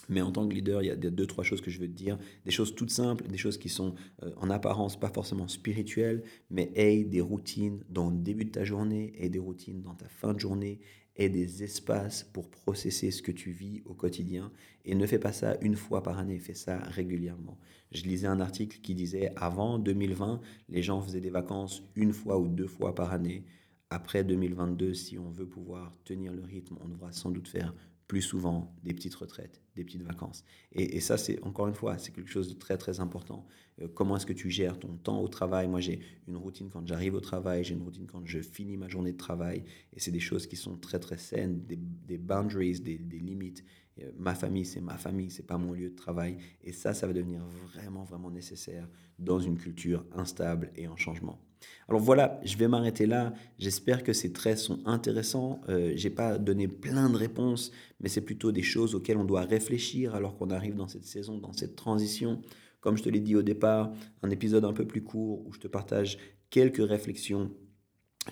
Mais 0.07 0.21
en 0.21 0.31
tant 0.31 0.47
que 0.47 0.53
leader, 0.53 0.83
il 0.83 0.85
y 0.85 0.91
a 0.91 0.95
deux, 0.95 1.25
trois 1.25 1.43
choses 1.43 1.61
que 1.61 1.71
je 1.71 1.79
veux 1.79 1.87
te 1.87 1.93
dire. 1.93 2.19
Des 2.45 2.51
choses 2.51 2.75
toutes 2.75 2.91
simples, 2.91 3.27
des 3.27 3.37
choses 3.37 3.57
qui 3.57 3.69
sont 3.69 3.95
euh, 4.21 4.31
en 4.37 4.51
apparence 4.51 4.99
pas 4.99 5.09
forcément 5.09 5.47
spirituelles, 5.47 6.23
mais 6.51 6.71
aie 6.75 7.03
des 7.03 7.21
routines 7.21 7.83
dans 7.89 8.11
le 8.11 8.17
début 8.17 8.45
de 8.45 8.51
ta 8.51 8.63
journée 8.63 9.13
et 9.17 9.29
des 9.29 9.39
routines 9.39 9.81
dans 9.81 9.95
ta 9.95 10.07
fin 10.07 10.33
de 10.33 10.39
journée 10.39 10.79
et 11.15 11.29
des 11.29 11.63
espaces 11.63 12.23
pour 12.23 12.49
processer 12.49 13.11
ce 13.11 13.21
que 13.21 13.31
tu 13.31 13.51
vis 13.51 13.81
au 13.85 13.93
quotidien. 13.93 14.51
Et 14.83 14.95
ne 14.95 15.05
fais 15.07 15.19
pas 15.19 15.31
ça 15.31 15.57
une 15.61 15.75
fois 15.75 16.03
par 16.03 16.19
année, 16.19 16.39
fais 16.39 16.53
ça 16.53 16.77
régulièrement. 16.77 17.57
Je 17.91 18.03
lisais 18.03 18.27
un 18.27 18.39
article 18.39 18.79
qui 18.81 18.95
disait 18.95 19.31
avant 19.35 19.79
2020, 19.79 20.41
les 20.69 20.83
gens 20.83 21.01
faisaient 21.01 21.21
des 21.21 21.29
vacances 21.29 21.83
une 21.95 22.13
fois 22.13 22.37
ou 22.37 22.47
deux 22.47 22.67
fois 22.67 22.93
par 22.93 23.13
année. 23.13 23.45
Après 23.89 24.23
2022, 24.23 24.93
si 24.93 25.17
on 25.17 25.29
veut 25.29 25.47
pouvoir 25.47 25.97
tenir 26.03 26.33
le 26.33 26.43
rythme, 26.43 26.75
on 26.83 26.89
devra 26.89 27.11
sans 27.11 27.29
doute 27.29 27.47
faire 27.47 27.73
plus 28.07 28.21
souvent 28.21 28.75
des 28.83 28.93
petites 28.93 29.15
retraites, 29.15 29.61
des 29.75 29.83
petites 29.83 30.03
vacances. 30.03 30.43
Et, 30.71 30.99
ça, 30.99 31.17
c'est 31.17 31.41
encore 31.43 31.67
une 31.67 31.73
fois, 31.73 31.97
c'est 31.97 32.11
quelque 32.13 32.29
chose 32.29 32.47
de 32.47 32.53
très 32.53 32.77
très 32.77 32.99
important. 32.99 33.47
Euh, 33.81 33.87
comment 33.87 34.15
est-ce 34.17 34.25
que 34.25 34.33
tu 34.33 34.49
gères 34.49 34.77
ton 34.77 34.95
temps 34.97 35.19
au 35.21 35.27
travail? 35.27 35.67
Moi, 35.67 35.79
j'ai 35.79 35.99
une 36.27 36.37
routine 36.37 36.69
quand 36.69 36.85
j'arrive 36.87 37.15
au 37.15 37.19
travail, 37.19 37.63
j'ai 37.63 37.73
une 37.73 37.81
routine 37.81 38.05
quand 38.05 38.25
je 38.25 38.39
finis 38.39 38.77
ma 38.77 38.87
journée 38.87 39.11
de 39.11 39.17
travail, 39.17 39.63
et 39.93 39.99
c'est 39.99 40.11
des 40.11 40.19
choses 40.19 40.45
qui 40.45 40.55
sont 40.55 40.77
très 40.77 40.99
très 40.99 41.17
saines, 41.17 41.65
des, 41.65 42.17
boundaries, 42.17 42.79
des, 42.79 42.97
limites. 42.97 43.63
Euh, 43.99 44.11
ma 44.17 44.35
famille, 44.35 44.65
c'est 44.65 44.81
ma 44.81 44.97
famille, 44.97 45.31
c'est 45.31 45.47
pas 45.47 45.57
mon 45.57 45.73
lieu 45.73 45.89
de 45.89 45.95
travail. 45.95 46.37
Et 46.63 46.73
ça, 46.73 46.93
ça 46.93 47.07
va 47.07 47.13
devenir 47.13 47.43
vraiment 47.73 48.03
vraiment 48.03 48.29
nécessaire 48.29 48.87
dans 49.17 49.39
une 49.39 49.57
culture 49.57 50.05
instable 50.13 50.71
et 50.75 50.87
en 50.87 50.95
changement. 50.95 51.39
Alors 51.87 52.01
voilà, 52.01 52.39
je 52.43 52.57
vais 52.57 52.67
m'arrêter 52.67 53.05
là. 53.05 53.33
J'espère 53.59 54.03
que 54.03 54.11
ces 54.11 54.33
traits 54.33 54.57
sont 54.57 54.79
intéressants. 54.85 55.61
Euh, 55.69 55.93
j'ai 55.95 56.09
pas 56.09 56.37
donné 56.37 56.67
plein 56.67 57.09
de 57.09 57.15
réponses, 57.15 57.71
mais 57.99 58.09
c'est 58.09 58.21
plutôt 58.21 58.51
des 58.51 58.63
choses 58.63 58.95
auxquelles 58.95 59.17
on 59.17 59.23
doit 59.23 59.41
réfléchir 59.41 60.15
alors 60.15 60.35
qu'on 60.35 60.49
arrive 60.49 60.75
dans 60.75 60.87
cette 60.87 61.05
saison, 61.05 61.37
dans 61.37 61.53
cette 61.53 61.75
transition. 61.75 62.41
Comme 62.81 62.97
je 62.97 63.03
te 63.03 63.09
l'ai 63.09 63.19
dit 63.19 63.35
au 63.35 63.43
départ, 63.43 63.91
un 64.23 64.29
épisode 64.29 64.65
un 64.65 64.73
peu 64.73 64.85
plus 64.85 65.03
court 65.03 65.45
où 65.45 65.53
je 65.53 65.59
te 65.59 65.67
partage 65.67 66.17
quelques 66.49 66.87
réflexions. 66.87 67.51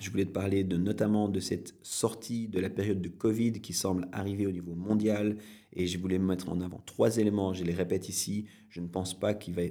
Je 0.00 0.10
voulais 0.10 0.24
te 0.24 0.32
parler 0.32 0.64
de 0.64 0.76
notamment 0.76 1.28
de 1.28 1.38
cette 1.38 1.76
sortie 1.82 2.48
de 2.48 2.58
la 2.58 2.70
période 2.70 3.00
de 3.00 3.08
Covid 3.08 3.52
qui 3.60 3.72
semble 3.72 4.08
arriver 4.10 4.46
au 4.46 4.50
niveau 4.50 4.74
mondial 4.74 5.36
et 5.72 5.86
je 5.86 5.98
voulais 5.98 6.18
mettre 6.18 6.48
en 6.48 6.60
avant 6.60 6.82
trois 6.84 7.18
éléments. 7.18 7.54
Je 7.54 7.62
les 7.62 7.74
répète 7.74 8.08
ici. 8.08 8.46
Je 8.68 8.80
ne 8.80 8.88
pense 8.88 9.18
pas 9.18 9.34
qu'il 9.34 9.54
va 9.54 9.62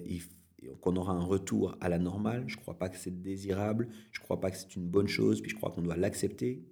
qu'on 0.82 0.96
aura 0.96 1.14
un 1.14 1.24
retour 1.24 1.78
à 1.82 1.90
la 1.90 2.00
normale. 2.00 2.44
Je 2.48 2.56
ne 2.56 2.62
crois 2.62 2.78
pas 2.78 2.90
que 2.90 2.98
c'est 2.98 3.22
désirable, 3.22 3.90
je 4.12 4.20
ne 4.20 4.24
crois 4.24 4.40
pas 4.40 4.52
que 4.52 4.58
c'est 4.58 4.76
une 4.76 4.88
bonne 4.88 5.08
chose, 5.08 5.42
puis 5.42 5.52
je 5.52 5.56
crois 5.56 5.72
qu'on 5.72 5.82
doit 5.82 5.98
l'accepter. 5.98 6.64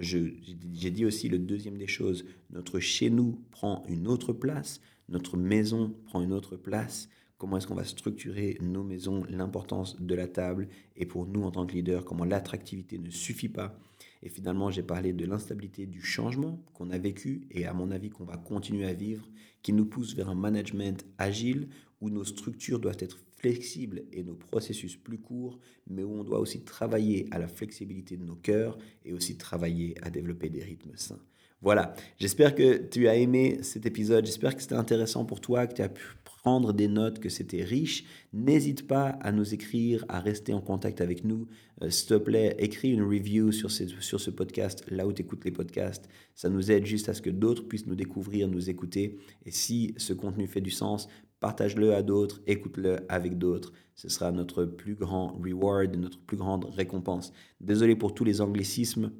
J'ai 0.00 0.90
dit 0.90 1.04
aussi 1.04 1.28
le 1.28 1.38
deuxième 1.38 1.76
des 1.76 1.86
choses, 1.86 2.24
notre 2.50 2.80
chez 2.80 3.10
nous 3.10 3.38
prend 3.50 3.84
une 3.88 4.08
autre 4.08 4.32
place, 4.32 4.80
notre 5.08 5.36
maison 5.36 5.94
prend 6.06 6.22
une 6.22 6.32
autre 6.32 6.56
place. 6.56 7.08
Comment 7.36 7.58
est-ce 7.58 7.66
qu'on 7.66 7.74
va 7.74 7.84
structurer 7.84 8.56
nos 8.62 8.84
maisons, 8.84 9.24
l'importance 9.28 10.00
de 10.00 10.14
la 10.14 10.28
table 10.28 10.68
et 10.96 11.06
pour 11.06 11.26
nous 11.26 11.42
en 11.42 11.50
tant 11.50 11.66
que 11.66 11.74
leader, 11.74 12.04
comment 12.04 12.24
l'attractivité 12.24 12.98
ne 12.98 13.10
suffit 13.10 13.48
pas? 13.48 13.76
Et 14.22 14.28
finalement, 14.28 14.70
j'ai 14.70 14.84
parlé 14.84 15.12
de 15.12 15.26
l'instabilité 15.26 15.86
du 15.86 16.00
changement 16.00 16.64
qu'on 16.72 16.90
a 16.90 16.98
vécu 16.98 17.48
et 17.50 17.66
à 17.66 17.74
mon 17.74 17.90
avis 17.90 18.10
qu'on 18.10 18.24
va 18.24 18.36
continuer 18.36 18.86
à 18.86 18.94
vivre, 18.94 19.28
qui 19.62 19.72
nous 19.72 19.84
pousse 19.84 20.14
vers 20.14 20.30
un 20.30 20.36
management 20.36 21.04
agile 21.18 21.68
où 22.00 22.10
nos 22.10 22.24
structures 22.24 22.78
doivent 22.78 22.96
être 23.00 23.18
flexibles 23.42 24.04
et 24.12 24.22
nos 24.22 24.34
processus 24.34 24.96
plus 24.96 25.18
courts, 25.18 25.58
mais 25.88 26.04
où 26.04 26.12
on 26.12 26.24
doit 26.24 26.38
aussi 26.38 26.62
travailler 26.62 27.26
à 27.32 27.38
la 27.38 27.48
flexibilité 27.48 28.16
de 28.16 28.24
nos 28.24 28.36
cœurs 28.36 28.78
et 29.04 29.12
aussi 29.12 29.36
travailler 29.36 29.94
à 30.02 30.10
développer 30.10 30.48
des 30.48 30.62
rythmes 30.62 30.92
sains. 30.94 31.20
Voilà, 31.60 31.94
j'espère 32.18 32.54
que 32.54 32.76
tu 32.76 33.08
as 33.08 33.16
aimé 33.16 33.58
cet 33.62 33.86
épisode, 33.86 34.26
j'espère 34.26 34.56
que 34.56 34.62
c'était 34.62 34.74
intéressant 34.74 35.24
pour 35.24 35.40
toi, 35.40 35.66
que 35.66 35.74
tu 35.74 35.82
as 35.82 35.88
pu 35.88 36.02
prendre 36.24 36.72
des 36.72 36.88
notes, 36.88 37.20
que 37.20 37.28
c'était 37.28 37.62
riche. 37.62 38.04
N'hésite 38.32 38.88
pas 38.88 39.10
à 39.20 39.30
nous 39.30 39.54
écrire, 39.54 40.04
à 40.08 40.18
rester 40.18 40.52
en 40.52 40.60
contact 40.60 41.00
avec 41.00 41.24
nous. 41.24 41.46
Euh, 41.82 41.90
s'il 41.90 42.08
te 42.08 42.14
plaît, 42.14 42.56
écris 42.58 42.90
une 42.90 43.04
review 43.04 43.52
sur, 43.52 43.70
sur 43.70 44.20
ce 44.20 44.30
podcast, 44.30 44.84
là 44.88 45.06
où 45.06 45.12
tu 45.12 45.22
écoutes 45.22 45.44
les 45.44 45.52
podcasts. 45.52 46.08
Ça 46.34 46.48
nous 46.48 46.72
aide 46.72 46.84
juste 46.84 47.08
à 47.08 47.14
ce 47.14 47.22
que 47.22 47.30
d'autres 47.30 47.62
puissent 47.68 47.86
nous 47.86 47.94
découvrir, 47.94 48.48
nous 48.48 48.68
écouter. 48.68 49.18
Et 49.46 49.52
si 49.52 49.94
ce 49.98 50.12
contenu 50.12 50.48
fait 50.48 50.60
du 50.60 50.72
sens, 50.72 51.08
partage-le 51.42 51.92
à 51.92 52.02
d'autres, 52.02 52.40
écoute-le 52.46 53.00
avec 53.08 53.36
d'autres. 53.36 53.72
Ce 53.96 54.08
sera 54.08 54.30
notre 54.30 54.64
plus 54.64 54.94
grand 54.94 55.32
reward, 55.32 55.94
notre 55.96 56.20
plus 56.20 56.36
grande 56.36 56.64
récompense. 56.66 57.32
Désolé 57.60 57.96
pour 57.96 58.14
tous 58.14 58.24
les 58.24 58.40
anglicismes. 58.40 59.12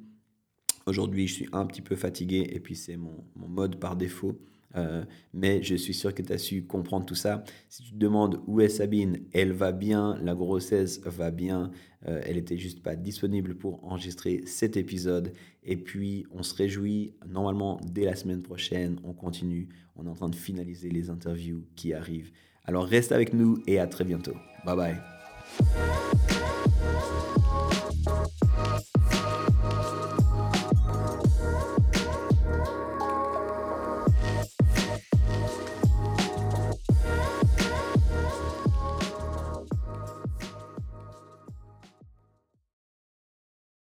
Aujourd'hui, 0.85 1.27
je 1.27 1.33
suis 1.33 1.49
un 1.51 1.65
petit 1.65 1.81
peu 1.81 1.95
fatigué 1.97 2.49
et 2.49 2.61
puis 2.61 2.75
c'est 2.75 2.95
mon, 2.95 3.25
mon, 3.35 3.49
mode 3.49 3.75
par 3.75 3.97
défaut. 3.97 4.39
Euh, 4.75 5.03
mais 5.33 5.61
je 5.61 5.75
suis 5.75 5.93
sûr 5.93 6.13
que 6.13 6.21
tu 6.21 6.33
as 6.33 6.37
su 6.37 6.65
comprendre 6.65 7.05
tout 7.05 7.15
ça. 7.15 7.43
Si 7.69 7.83
tu 7.83 7.91
te 7.91 7.97
demandes 7.97 8.41
où 8.47 8.61
est 8.61 8.69
Sabine, 8.69 9.19
elle 9.33 9.51
va 9.51 9.71
bien, 9.71 10.17
la 10.21 10.35
grossesse 10.35 11.01
va 11.05 11.31
bien. 11.31 11.71
Euh, 12.07 12.21
elle 12.25 12.37
était 12.37 12.57
juste 12.57 12.81
pas 12.81 12.95
disponible 12.95 13.55
pour 13.55 13.83
enregistrer 13.85 14.43
cet 14.45 14.77
épisode. 14.77 15.33
Et 15.63 15.77
puis, 15.77 16.25
on 16.31 16.43
se 16.43 16.53
réjouit. 16.55 17.13
Normalement, 17.27 17.79
dès 17.85 18.05
la 18.05 18.15
semaine 18.15 18.41
prochaine, 18.41 18.99
on 19.03 19.13
continue. 19.13 19.69
On 19.95 20.05
est 20.05 20.09
en 20.09 20.15
train 20.15 20.29
de 20.29 20.35
finaliser 20.35 20.89
les 20.89 21.09
interviews 21.09 21.63
qui 21.75 21.93
arrivent. 21.93 22.31
Alors, 22.65 22.85
reste 22.85 23.11
avec 23.11 23.33
nous 23.33 23.61
et 23.67 23.79
à 23.79 23.87
très 23.87 24.03
bientôt. 24.03 24.35
Bye 24.65 24.75
bye. 24.75 24.97